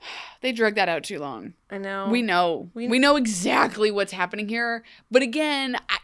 [0.40, 1.54] They drug that out too long.
[1.70, 2.08] I know.
[2.10, 2.68] We know.
[2.74, 4.84] We- We, know exactly what's happening here.
[5.10, 5.96] But again, I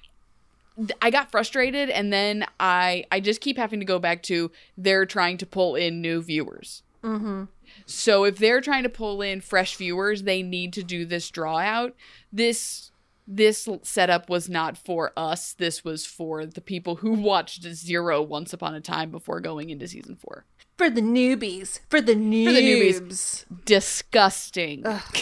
[1.03, 5.07] I got frustrated and then I I just keep having to go back to they're
[5.07, 6.83] trying to pull in new viewers.
[7.03, 7.45] Mm-hmm.
[7.87, 11.59] So if they're trying to pull in fresh viewers, they need to do this draw
[11.59, 11.95] out.
[12.33, 12.91] This
[13.27, 15.53] this setup was not for us.
[15.53, 19.87] This was for the people who watched Zero once upon a time before going into
[19.87, 20.45] season 4.
[20.77, 21.79] For the newbies.
[21.89, 22.55] For the noobs.
[22.55, 23.45] the newbies.
[23.65, 24.83] Disgusting.
[24.85, 25.17] Ugh.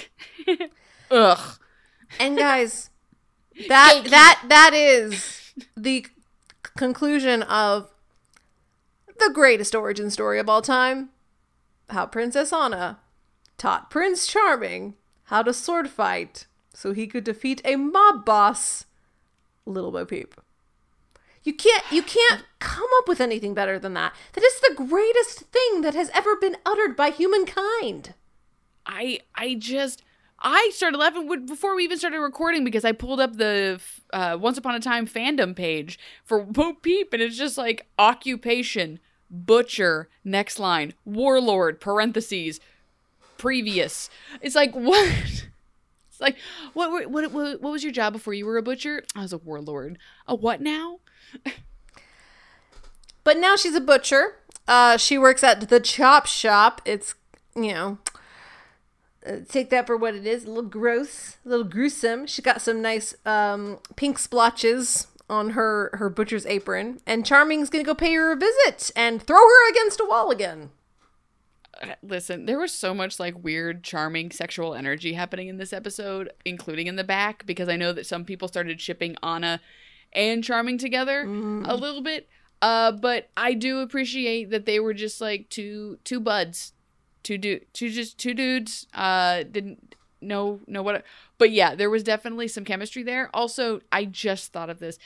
[1.11, 1.59] Ugh.
[2.18, 2.90] And guys,
[3.68, 5.38] that that that is
[5.76, 6.06] the
[6.76, 7.90] conclusion of
[9.18, 11.11] the greatest origin story of all time.
[11.90, 12.98] How Princess Anna
[13.56, 14.94] taught Prince Charming
[15.24, 18.86] how to sword fight so he could defeat a mob boss,
[19.66, 20.34] Little Bo Peep.
[21.42, 24.14] You can't you can't come up with anything better than that.
[24.34, 28.14] That is the greatest thing that has ever been uttered by humankind.
[28.86, 30.02] I I just
[30.41, 33.80] I started laughing before we even started recording because I pulled up the
[34.12, 39.01] uh, Once Upon a Time fandom page for Bo Peep and it's just like occupation,
[39.30, 42.61] butcher, next line, warlord, parentheses,
[43.36, 44.11] previous.
[44.41, 45.47] It's like what?
[46.09, 46.36] It's like
[46.72, 49.05] what what what what, was your job before you were a butcher?
[49.16, 49.99] I was a warlord.
[50.26, 51.01] A what now?
[53.28, 54.36] But now she's a butcher.
[54.66, 56.80] Uh, she works at the chop shop.
[56.86, 57.14] It's,
[57.55, 57.99] you know,
[59.48, 60.44] take that for what it is.
[60.44, 62.26] A little gross, a little gruesome.
[62.26, 67.00] She got some nice um, pink splotches on her, her butcher's apron.
[67.06, 70.30] And Charming's going to go pay her a visit and throw her against a wall
[70.30, 70.70] again.
[72.02, 76.88] Listen, there was so much like weird, charming sexual energy happening in this episode, including
[76.88, 79.60] in the back, because I know that some people started shipping Anna
[80.12, 82.28] and Charming together a little bit.
[82.60, 86.72] Uh, but I do appreciate that they were just like two two buds,
[87.22, 88.86] two du- two just two dudes.
[88.94, 91.04] Uh, didn't know know what,
[91.38, 93.30] but yeah, there was definitely some chemistry there.
[93.34, 94.98] Also, I just thought of this.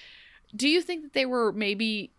[0.54, 2.12] Do you think that they were maybe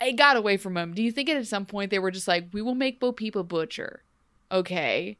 [0.00, 0.94] it got away from him.
[0.94, 3.36] Do you think at some point they were just like, we will make Bo Peep
[3.36, 4.02] a butcher,
[4.50, 5.18] okay,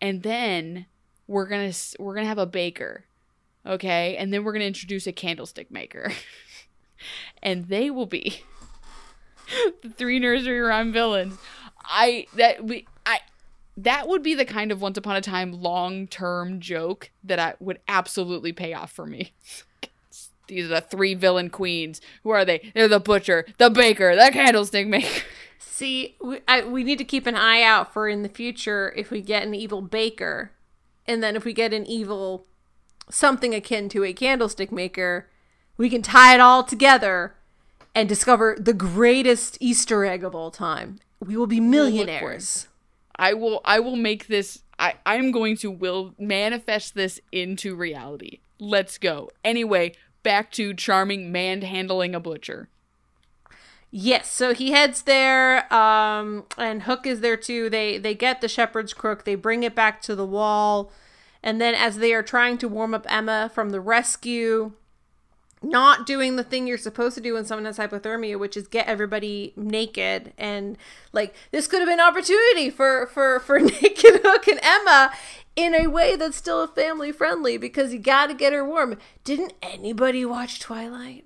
[0.00, 0.86] and then
[1.26, 3.04] we're gonna we're gonna have a baker,
[3.66, 6.12] okay, and then we're gonna introduce a candlestick maker,
[7.42, 8.42] and they will be
[9.82, 11.36] the three nursery rhyme villains.
[11.84, 12.86] I that we
[13.76, 17.54] that would be the kind of once upon a time long term joke that I
[17.60, 19.32] would absolutely pay off for me.
[20.46, 22.00] These are the three villain queens.
[22.22, 22.70] Who are they?
[22.74, 25.24] They're the butcher, the baker, the candlestick maker.
[25.58, 29.10] See, we, I, we need to keep an eye out for in the future if
[29.10, 30.52] we get an evil baker.
[31.06, 32.46] And then if we get an evil
[33.10, 35.28] something akin to a candlestick maker,
[35.76, 37.34] we can tie it all together
[37.94, 40.98] and discover the greatest Easter egg of all time.
[41.20, 42.68] We will be millionaires.
[43.16, 48.40] I will I will make this I I'm going to will manifest this into reality.
[48.58, 49.30] Let's go.
[49.44, 49.92] Anyway,
[50.22, 52.68] back to charming manhandling a butcher.
[53.96, 57.70] Yes, so he heads there, um, and Hook is there too.
[57.70, 60.90] They they get the shepherd's crook, they bring it back to the wall,
[61.44, 64.72] and then as they are trying to warm up Emma from the rescue,
[65.64, 68.86] not doing the thing you're supposed to do when someone has hypothermia, which is get
[68.86, 70.76] everybody naked, and
[71.12, 75.12] like this could have been opportunity for for for naked Hook and Emma
[75.56, 78.98] in a way that's still family friendly because you got to get her warm.
[79.24, 81.24] Didn't anybody watch Twilight?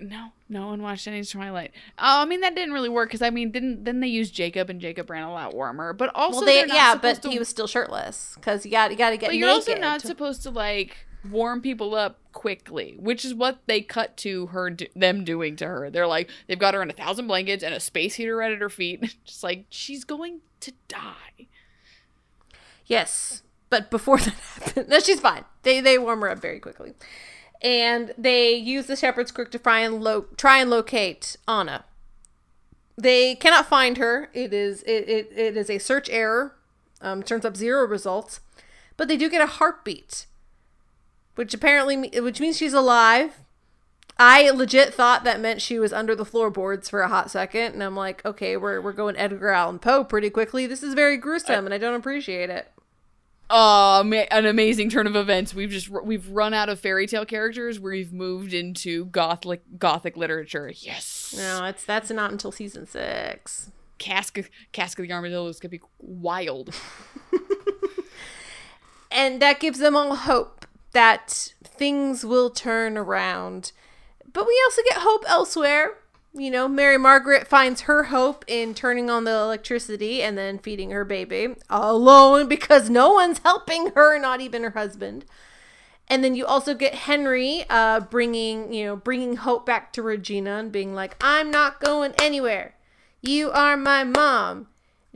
[0.00, 1.70] No, no one watched any Twilight.
[1.96, 4.68] Oh, I mean that didn't really work because I mean didn't then they used Jacob
[4.68, 5.92] and Jacob ran a lot warmer.
[5.92, 8.96] But also well, they yeah, but to- he was still shirtless because you got you
[8.96, 12.96] got to get But you're also not to- supposed to like warm people up quickly,
[12.98, 15.90] which is what they cut to her do- them doing to her.
[15.90, 18.60] They're like they've got her in a thousand blankets and a space heater right at
[18.60, 21.48] her feet, just like she's going to die.
[22.86, 25.44] Yes, but before that happens, no, she's fine.
[25.62, 26.94] They they warm her up very quickly,
[27.60, 31.84] and they use the shepherd's crook to try and lo- try and locate Anna.
[32.96, 34.28] They cannot find her.
[34.34, 36.56] It is it, it, it is a search error.
[37.00, 38.40] Um, turns up zero results,
[38.96, 40.26] but they do get a heartbeat,
[41.34, 43.38] which apparently which means she's alive.
[44.18, 47.82] I legit thought that meant she was under the floorboards for a hot second, and
[47.82, 50.66] I'm like, okay, we're we're going Edgar Allan Poe pretty quickly.
[50.66, 52.70] This is very gruesome, and I don't appreciate it.
[53.50, 55.54] Oh, ma- an amazing turn of events.
[55.54, 57.80] We've just we've run out of fairy tale characters.
[57.80, 60.72] We've moved into gothic gothic literature.
[60.74, 61.34] Yes.
[61.36, 63.70] No, it's that's not until season six.
[63.98, 64.38] Cask
[64.72, 66.74] Cask of the Armadillo is gonna be wild.
[69.12, 73.72] And that gives them all hope that things will turn around.
[74.32, 75.98] But we also get hope elsewhere.
[76.34, 80.90] You know, Mary Margaret finds her hope in turning on the electricity and then feeding
[80.90, 85.26] her baby alone because no one's helping her, not even her husband.
[86.08, 90.58] And then you also get Henry uh, bringing, you know, bringing hope back to Regina
[90.58, 92.74] and being like, "I'm not going anywhere.
[93.20, 94.68] You are my mom.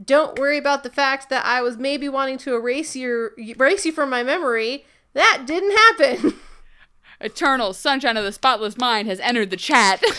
[0.03, 3.93] Don't worry about the fact that I was maybe wanting to erase your erase you
[3.93, 4.85] from my memory.
[5.17, 6.35] That didn't happen."
[7.21, 10.03] Eternal sunshine of the spotless mind has entered the chat.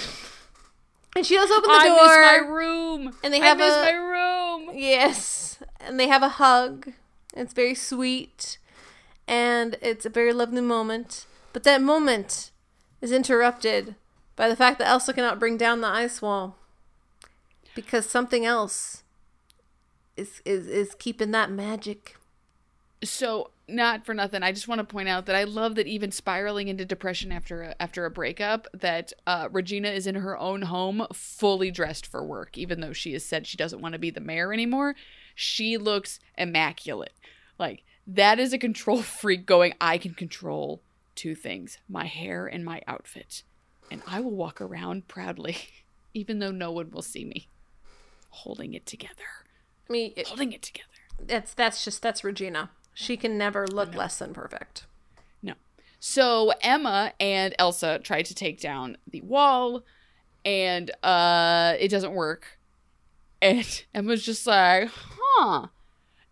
[1.16, 1.96] And she does open the I door.
[1.96, 3.16] miss my room.
[3.24, 4.70] And they I miss a- my room.
[4.78, 5.58] Yes.
[5.80, 6.94] And they have a hug.
[7.36, 8.60] It's very sweet.
[9.28, 11.26] And it's a very lovely moment.
[11.54, 12.52] But that moment
[13.02, 13.96] is interrupted
[14.36, 16.56] by the fact that Elsa cannot bring down the ice wall.
[17.74, 19.02] Because something else
[20.16, 22.16] is is, is keeping that magic.
[23.04, 26.12] So, not for nothing, I just want to point out that I love that even
[26.12, 30.64] spiraling into depression after a, after a breakup, that uh, Regina is in her own
[30.64, 34.10] home, fully dressed for work, even though she has said she doesn't want to be
[34.10, 34.96] the mayor anymore.
[35.36, 37.14] She looks immaculate.
[37.60, 39.74] Like that is a control freak going.
[39.82, 40.82] I can control
[41.16, 43.44] two things: my hair and my outfit,
[43.92, 45.58] and I will walk around proudly,
[46.14, 47.48] even though no one will see me,
[48.30, 49.46] holding it together,
[49.90, 50.88] I mean, it, holding it together.
[51.26, 52.70] that's that's just that's Regina.
[53.00, 54.88] She can never look less than perfect.
[55.44, 55.54] No.
[56.00, 59.84] So Emma and Elsa try to take down the wall,
[60.44, 62.58] and uh, it doesn't work.
[63.40, 65.68] And Emma's just like, huh.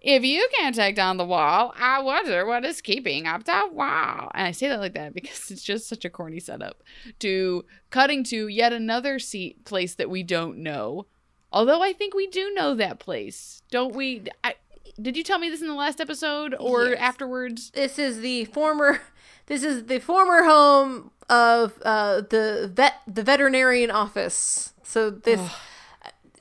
[0.02, 4.32] If you can't take down the wall, I wonder what is keeping up the wall.
[4.34, 6.82] And I say that like that because it's just such a corny setup.
[7.20, 11.06] To cutting to yet another seat place that we don't know.
[11.52, 14.24] Although I think we do know that place, don't we?
[14.44, 14.56] I,
[15.02, 16.98] did you tell me this in the last episode or Yes.
[17.00, 17.72] afterwards?
[17.72, 19.02] This is the former.
[19.48, 24.74] This is the former home of uh, the vet, the veterinarian office.
[24.82, 25.40] So this,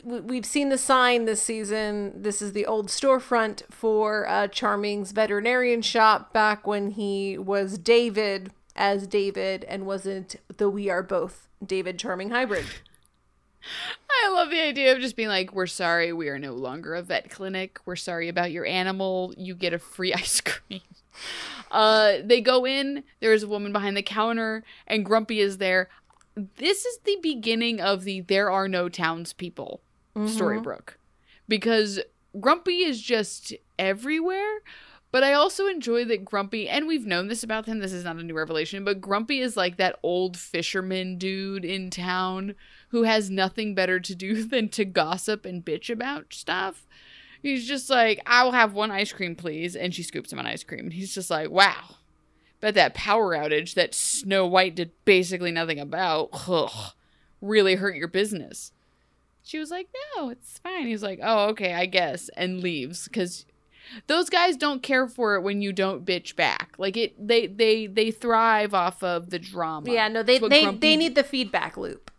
[0.03, 2.23] we- we've seen the sign this season.
[2.23, 8.53] This is the old storefront for uh, Charming's veterinarian shop back when he was David
[8.75, 12.65] as David and wasn't the We Are Both David Charming hybrid.
[14.11, 17.03] I love the idea of just being like, we're sorry, we are no longer a
[17.03, 17.79] vet clinic.
[17.85, 19.35] We're sorry about your animal.
[19.37, 20.81] You get a free ice cream.
[21.71, 25.89] Uh, they go in, there's a woman behind the counter, and Grumpy is there.
[26.37, 29.81] This is the beginning of the there are no townspeople
[30.17, 30.95] Storybrooke.
[31.49, 32.01] Because
[32.41, 34.61] Grumpy is just everywhere.
[35.15, 38.17] But I also enjoy that Grumpy, and we've known this about him, this is not
[38.17, 42.57] a new revelation, but Grumpy is like that old fisherman dude in town
[42.89, 46.85] who has nothing better to do than to gossip and bitch about stuff.
[47.41, 49.77] He's just like, I'll have one ice cream, please.
[49.77, 50.87] And she scoops him an ice cream.
[50.87, 51.95] And he's just like, wow.
[52.59, 56.93] But that power outage that Snow White did basically nothing about ugh,
[57.41, 58.73] really hurt your business.
[59.45, 59.87] She was like,
[60.17, 60.89] no, it's fine.
[60.89, 62.31] He's like, oh, okay, I guess.
[62.31, 63.47] And leaves because
[64.07, 66.75] those guys don't care for it when you don't bitch back.
[66.79, 69.93] Like it, they they they thrive off of the drama.
[69.93, 72.11] Yeah, no, they they, Grumpy they need the feedback loop.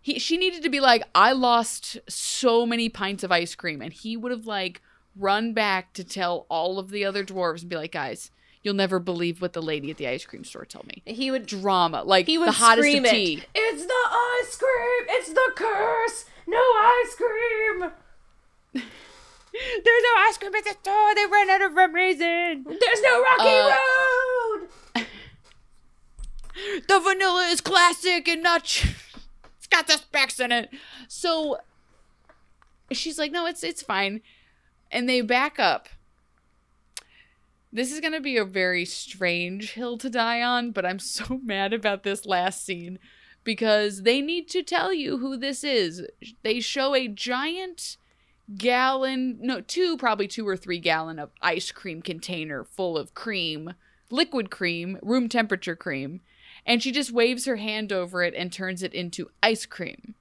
[0.00, 3.92] he she needed to be like i lost so many pints of ice cream and
[3.92, 4.80] he would have like
[5.16, 8.30] run back to tell all of the other dwarves and be like guys
[8.62, 11.46] you'll never believe what the lady at the ice cream store told me He would
[11.46, 13.14] drama like He would the hottest scream of it.
[13.14, 14.02] tea It's the
[14.42, 15.06] ice cream.
[15.18, 16.24] It's the curse.
[16.46, 18.84] No ice cream.
[19.84, 22.64] There's no ice cream at the store they ran out of rum raisin.
[22.64, 23.76] There's no rocky Uh,
[24.96, 25.06] road.
[26.88, 28.86] the vanilla is classic and not ch-
[29.56, 30.70] it's got the specs in it
[31.06, 31.58] so
[32.90, 34.20] she's like no it's it's fine
[34.90, 35.88] and they back up
[37.72, 41.38] this is going to be a very strange hill to die on, but I'm so
[41.44, 42.98] mad about this last scene
[43.44, 46.02] because they need to tell you who this is.
[46.42, 47.98] They show a giant
[48.56, 53.74] gallon, no, two, probably two or three gallon of ice cream container full of cream,
[54.10, 56.20] liquid cream, room temperature cream,
[56.64, 60.14] and she just waves her hand over it and turns it into ice cream.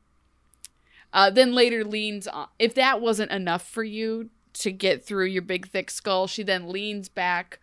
[1.14, 2.48] Uh, then later leans on.
[2.60, 6.70] If that wasn't enough for you to get through your big thick skull, she then
[6.70, 7.60] leans back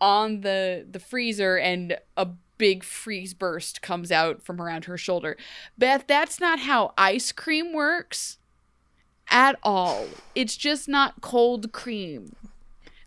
[0.00, 2.26] on the the freezer and a
[2.58, 5.36] big freeze burst comes out from around her shoulder.
[5.78, 8.38] Beth, that's not how ice cream works
[9.32, 10.06] at all.
[10.36, 12.36] It's just not cold cream.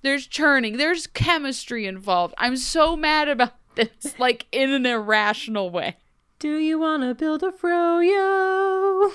[0.01, 2.33] There's churning, there's chemistry involved.
[2.37, 5.95] I'm so mad about this, like in an irrational way.
[6.39, 9.13] Do you want to build a froyo?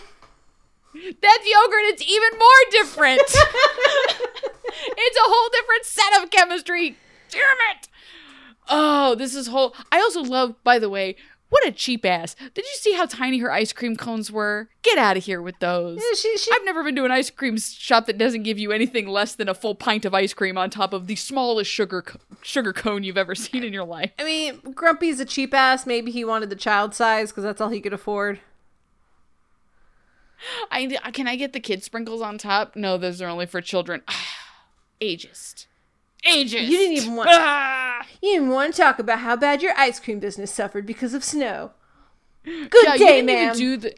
[0.95, 1.85] That's yogurt.
[1.85, 3.21] It's even more different.
[3.25, 6.97] it's a whole different set of chemistry.
[7.31, 7.89] Damn it.
[8.69, 9.75] Oh, this is whole.
[9.93, 11.17] I also love, by the way,
[11.51, 12.35] what a cheap ass.
[12.55, 14.69] Did you see how tiny her ice cream cones were?
[14.83, 15.99] Get out of here with those.
[15.99, 18.73] Yeah, she, she, I've never been to an ice cream shop that doesn't give you
[18.73, 22.03] anything less than a full pint of ice cream on top of the smallest sugar
[22.03, 24.13] co- sugar cone you've ever seen in your life.
[24.19, 25.87] I mean, Grumpy's a cheap ass.
[25.87, 28.41] Maybe he wanted the child size because that's all he could afford.
[30.71, 32.77] I can I get the kid sprinkles on top?
[32.77, 34.03] No, those are only for children.
[35.01, 35.67] Ageist.
[36.27, 36.67] Ageist.
[36.67, 37.31] You didn't even want.
[37.33, 38.07] Ah!
[38.23, 41.25] You didn't want to talk about how bad your ice cream business suffered because of
[41.25, 41.73] snow.
[42.45, 43.95] Good yeah, you day, even do the.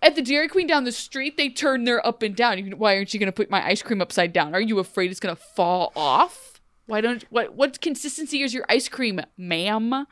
[0.00, 2.58] At the Dairy Queen down the street, they turn their up and down.
[2.64, 4.54] You- Why aren't you going to put my ice cream upside down?
[4.54, 6.60] Are you afraid it's going to fall off?
[6.86, 10.06] Why don't what what consistency is your ice cream, ma'am?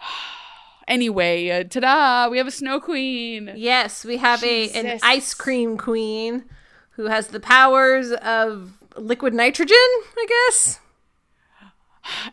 [0.88, 2.28] anyway, uh, ta-da!
[2.30, 3.52] We have a snow queen.
[3.56, 6.44] yes, we have a an ice cream queen
[6.90, 9.76] who has the powers of liquid nitrogen.
[10.16, 10.80] I guess.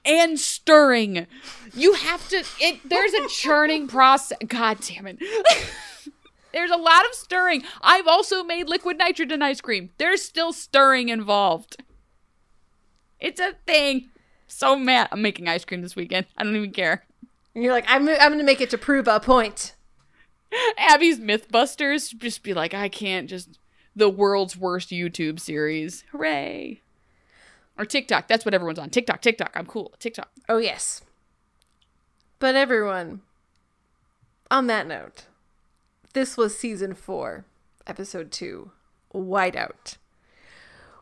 [0.06, 1.28] and stirring.
[1.74, 2.44] You have to.
[2.60, 4.38] It there's a churning process.
[4.48, 5.18] God damn it.
[6.54, 7.64] there's a lot of stirring.
[7.82, 9.92] I've also made liquid nitrogen ice cream.
[9.98, 11.78] There's still stirring involved.
[13.20, 14.10] It's a thing.
[14.48, 15.10] So mad.
[15.12, 16.28] I'm making ice cream this weekend.
[16.38, 17.06] I don't even care.
[17.54, 19.76] And you're like, I'm I'm going to make it to prove a point.
[20.78, 23.58] Abby's Mythbusters just be like, I can't just
[23.96, 26.04] the world's worst YouTube series.
[26.12, 26.82] Hooray.
[27.78, 28.28] Or TikTok.
[28.28, 28.90] That's what everyone's on.
[28.90, 29.52] TikTok, TikTok.
[29.56, 29.94] I'm cool.
[30.00, 30.30] TikTok.
[30.48, 31.02] Oh yes.
[32.40, 33.22] But everyone,
[34.52, 35.26] on that note,
[36.14, 37.46] this was season four,
[37.88, 38.72] episode two,
[39.14, 39.98] Whiteout.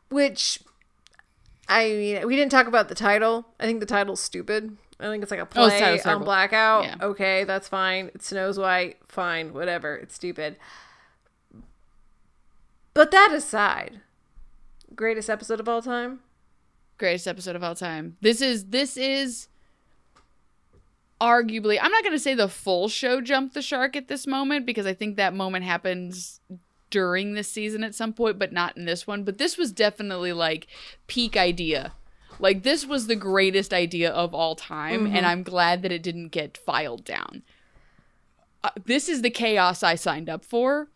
[0.10, 0.60] Which
[1.68, 3.48] I mean, we didn't talk about the title.
[3.60, 4.78] I think the title's stupid.
[5.00, 6.84] I think it's like a Oh, play title's on blackout.
[6.86, 6.96] Yeah.
[7.02, 8.12] Okay, that's fine.
[8.14, 8.98] It snows white.
[9.08, 9.96] Fine, whatever.
[9.96, 10.58] It's stupid.
[12.94, 14.02] But that aside,
[14.96, 16.20] greatest episode of all time.
[16.98, 18.18] greatest episode of all time.
[18.22, 19.48] This is this is
[21.20, 24.66] arguably I'm not going to say the full show jumped the shark at this moment
[24.66, 26.40] because I think that moment happens
[26.90, 30.34] during this season at some point but not in this one, but this was definitely
[30.34, 30.68] like
[31.08, 31.94] peak idea.
[32.40, 36.30] Like this was the greatest idea of all time and I'm glad that it didn't
[36.30, 37.42] get filed down.
[38.64, 40.90] Uh, this is the chaos I signed up for.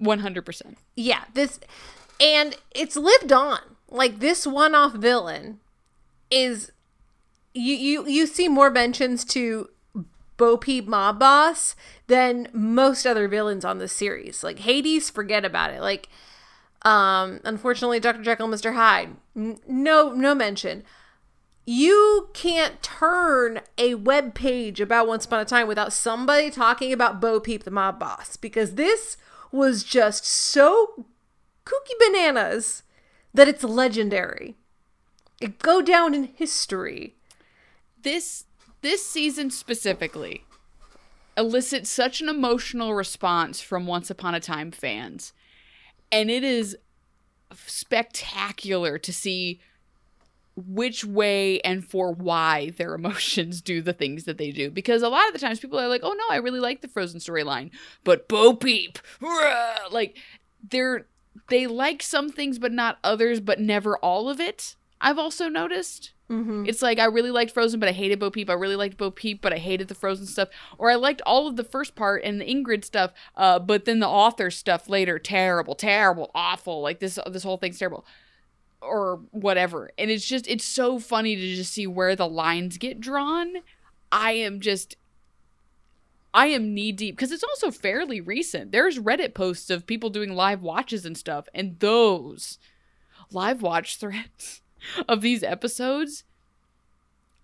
[0.00, 0.76] 100%.
[0.96, 1.60] Yeah, this
[2.20, 3.60] and it's lived on.
[3.90, 5.60] Like this one-off villain
[6.30, 6.72] is
[7.54, 9.70] you you you see more mentions to
[10.36, 11.74] Bo Peep Mob Boss
[12.06, 14.44] than most other villains on the series.
[14.44, 15.80] Like Hades, forget about it.
[15.80, 16.08] Like
[16.82, 18.22] um unfortunately Dr.
[18.22, 18.74] Jekyll Mr.
[18.74, 20.84] Hyde, n- no no mention.
[21.64, 27.20] You can't turn a web page about Once Upon a Time without somebody talking about
[27.20, 29.18] Bo Peep the mob boss because this
[29.52, 31.06] was just so
[31.64, 32.82] kooky bananas
[33.34, 34.56] that it's legendary.
[35.40, 37.14] It go down in history.
[38.02, 38.44] this
[38.80, 40.44] this season specifically
[41.36, 45.32] elicits such an emotional response from Once Upon a Time fans.
[46.10, 46.76] And it is
[47.54, 49.60] spectacular to see
[50.66, 54.70] which way and for why their emotions do the things that they do.
[54.70, 56.88] Because a lot of the times people are like, oh no, I really like the
[56.88, 57.70] Frozen storyline.
[58.04, 60.16] But Bo Peep, rah," like
[60.68, 61.06] they're
[61.48, 64.74] they like some things but not others, but never all of it.
[65.00, 66.12] I've also noticed.
[66.66, 68.50] It's like I really liked Frozen, but I hated Bo Peep.
[68.50, 70.48] I really liked Bo Peep, but I hated the Frozen stuff.
[70.76, 74.00] Or I liked all of the first part and the Ingrid stuff, uh, but then
[74.00, 76.82] the author stuff later, terrible, terrible, awful.
[76.82, 78.04] Like this, this whole thing's terrible,
[78.80, 79.90] or whatever.
[79.98, 83.54] And it's just, it's so funny to just see where the lines get drawn.
[84.10, 84.96] I am just,
[86.32, 88.72] I am knee deep because it's also fairly recent.
[88.72, 92.58] There's Reddit posts of people doing live watches and stuff, and those
[93.30, 94.62] live watch threads
[95.08, 96.24] of these episodes.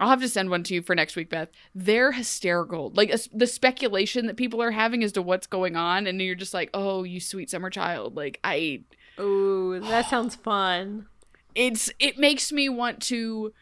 [0.01, 1.49] I'll have to send one to you for next week, Beth.
[1.75, 2.91] They're hysterical.
[2.95, 6.53] Like the speculation that people are having as to what's going on, and you're just
[6.53, 8.83] like, "Oh, you sweet summer child!" Like I,
[9.21, 11.07] Ooh, that sounds fun.
[11.55, 13.53] It's it makes me want to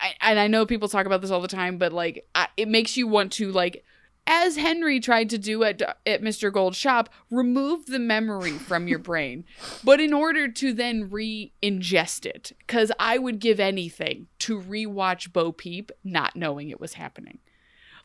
[0.00, 2.68] I, and i know people talk about this all the time but like I, it
[2.68, 3.84] makes you want to like
[4.26, 8.98] as henry tried to do at at mr gold's shop remove the memory from your
[8.98, 9.44] brain
[9.82, 15.52] but in order to then re-ingest it because i would give anything to rewatch bo
[15.52, 17.38] peep not knowing it was happening.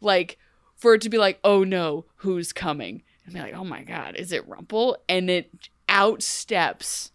[0.01, 0.37] Like
[0.75, 3.03] for it to be like oh no who's coming?
[3.25, 7.11] And be like oh my god is it rumple and it outsteps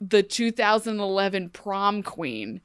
[0.00, 2.60] the 2011 prom queen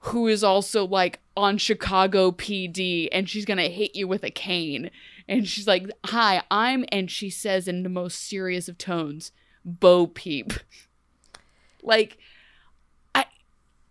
[0.00, 4.30] who is also like on Chicago PD and she's going to hit you with a
[4.30, 4.90] cane
[5.26, 9.32] and she's like hi I'm and she says in the most serious of tones
[9.64, 10.52] Bo Peep
[11.82, 12.18] like
[13.14, 13.24] I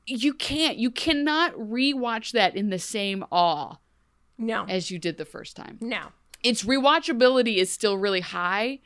[0.05, 3.77] you can't you cannot rewatch that in the same awe
[4.37, 4.65] No.
[4.69, 6.09] as you did the first time No.
[6.43, 8.79] its rewatchability is still really high,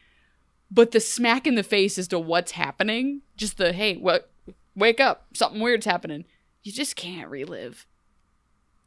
[0.69, 4.29] but the smack in the face as to what's happening, just the hey, what
[4.75, 6.25] wake up, something weird's happening.
[6.63, 7.85] You just can't relive.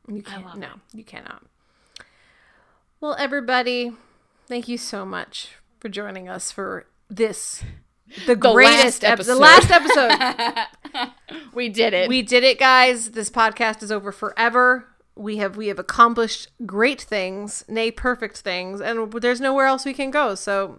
[0.08, 0.44] You can't.
[0.44, 1.44] love No, you cannot.
[3.00, 3.92] Well, everybody,
[4.46, 7.62] thank you so much for joining us for this,
[8.26, 9.32] the, greatest last episode.
[9.32, 9.34] episode.
[9.34, 11.10] The last episode.
[11.54, 12.08] We did it.
[12.08, 13.12] we did it, guys.
[13.12, 14.86] This podcast is over forever.
[15.20, 19.92] We have we have accomplished great things, nay, perfect things, and there's nowhere else we
[19.92, 20.34] can go.
[20.34, 20.78] So,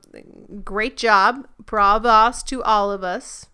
[0.64, 3.46] great job, bravos to all of us.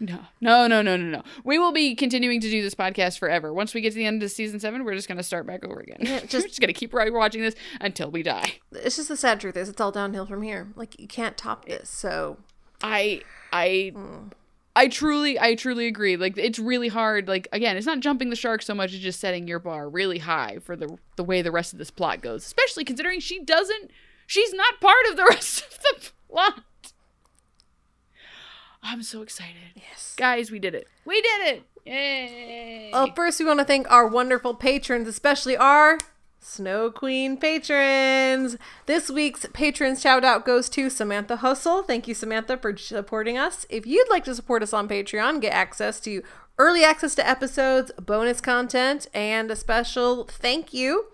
[0.00, 1.22] no, no, no, no, no, no.
[1.44, 3.54] We will be continuing to do this podcast forever.
[3.54, 5.80] Once we get to the end of season seven, we're just gonna start back over
[5.80, 5.98] again.
[6.00, 8.56] Yeah, just, we're just gonna keep watching this until we die.
[8.72, 10.68] It's just the sad truth is it's all downhill from here.
[10.76, 11.88] Like you can't top this.
[11.88, 12.36] So
[12.82, 14.32] I I mm.
[14.74, 16.16] I truly I truly agree.
[16.16, 17.28] Like it's really hard.
[17.28, 20.18] Like again, it's not jumping the shark so much as just setting your bar really
[20.18, 22.44] high for the the way the rest of this plot goes.
[22.46, 23.90] Especially considering she doesn't
[24.26, 26.62] she's not part of the rest of the plot.
[28.82, 29.54] I'm so excited.
[29.76, 30.14] yes.
[30.16, 30.88] Guys, we did it.
[31.04, 31.62] We did it.
[31.84, 32.90] Yay.
[32.92, 35.98] Well, first we want to thank our wonderful patrons, especially our
[36.42, 38.56] Snow Queen patrons.
[38.86, 41.84] This week's patron shout out goes to Samantha Hustle.
[41.84, 43.64] Thank you, Samantha, for supporting us.
[43.70, 46.22] If you'd like to support us on Patreon, get access to
[46.58, 51.06] early access to episodes, bonus content, and a special thank you.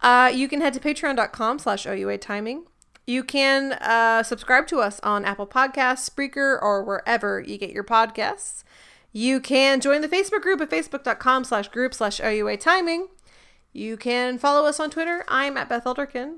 [0.00, 2.64] Uh, you can head to patreon.com slash OUA timing.
[3.06, 7.84] You can uh, subscribe to us on Apple Podcasts, Spreaker, or wherever you get your
[7.84, 8.64] podcasts.
[9.12, 13.06] You can join the Facebook group at facebook.com slash group slash OUA timing.
[13.76, 15.24] You can follow us on Twitter.
[15.26, 16.36] I'm at Beth Elderkin.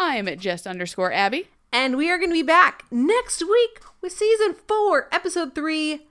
[0.00, 1.46] I am at just underscore Abby.
[1.72, 6.08] And we are going to be back next week with season four, episode three,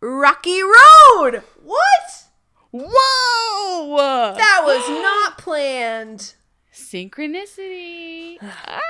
[0.00, 1.42] Rocky Road.
[1.60, 2.24] What?
[2.70, 4.34] Whoa!
[4.36, 6.34] That was not planned.
[6.72, 8.38] Synchronicity.
[8.40, 8.80] Ah.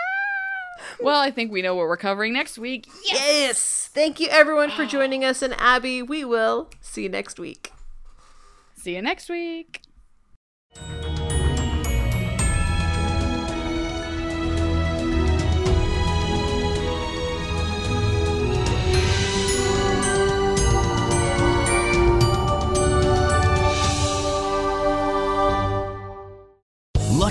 [1.01, 2.87] Well, I think we know what we're covering next week.
[3.07, 3.89] Yes.
[3.95, 5.41] Thank you, everyone, for joining us.
[5.41, 7.73] And Abby, we will see you next week.
[8.77, 9.84] See you next week.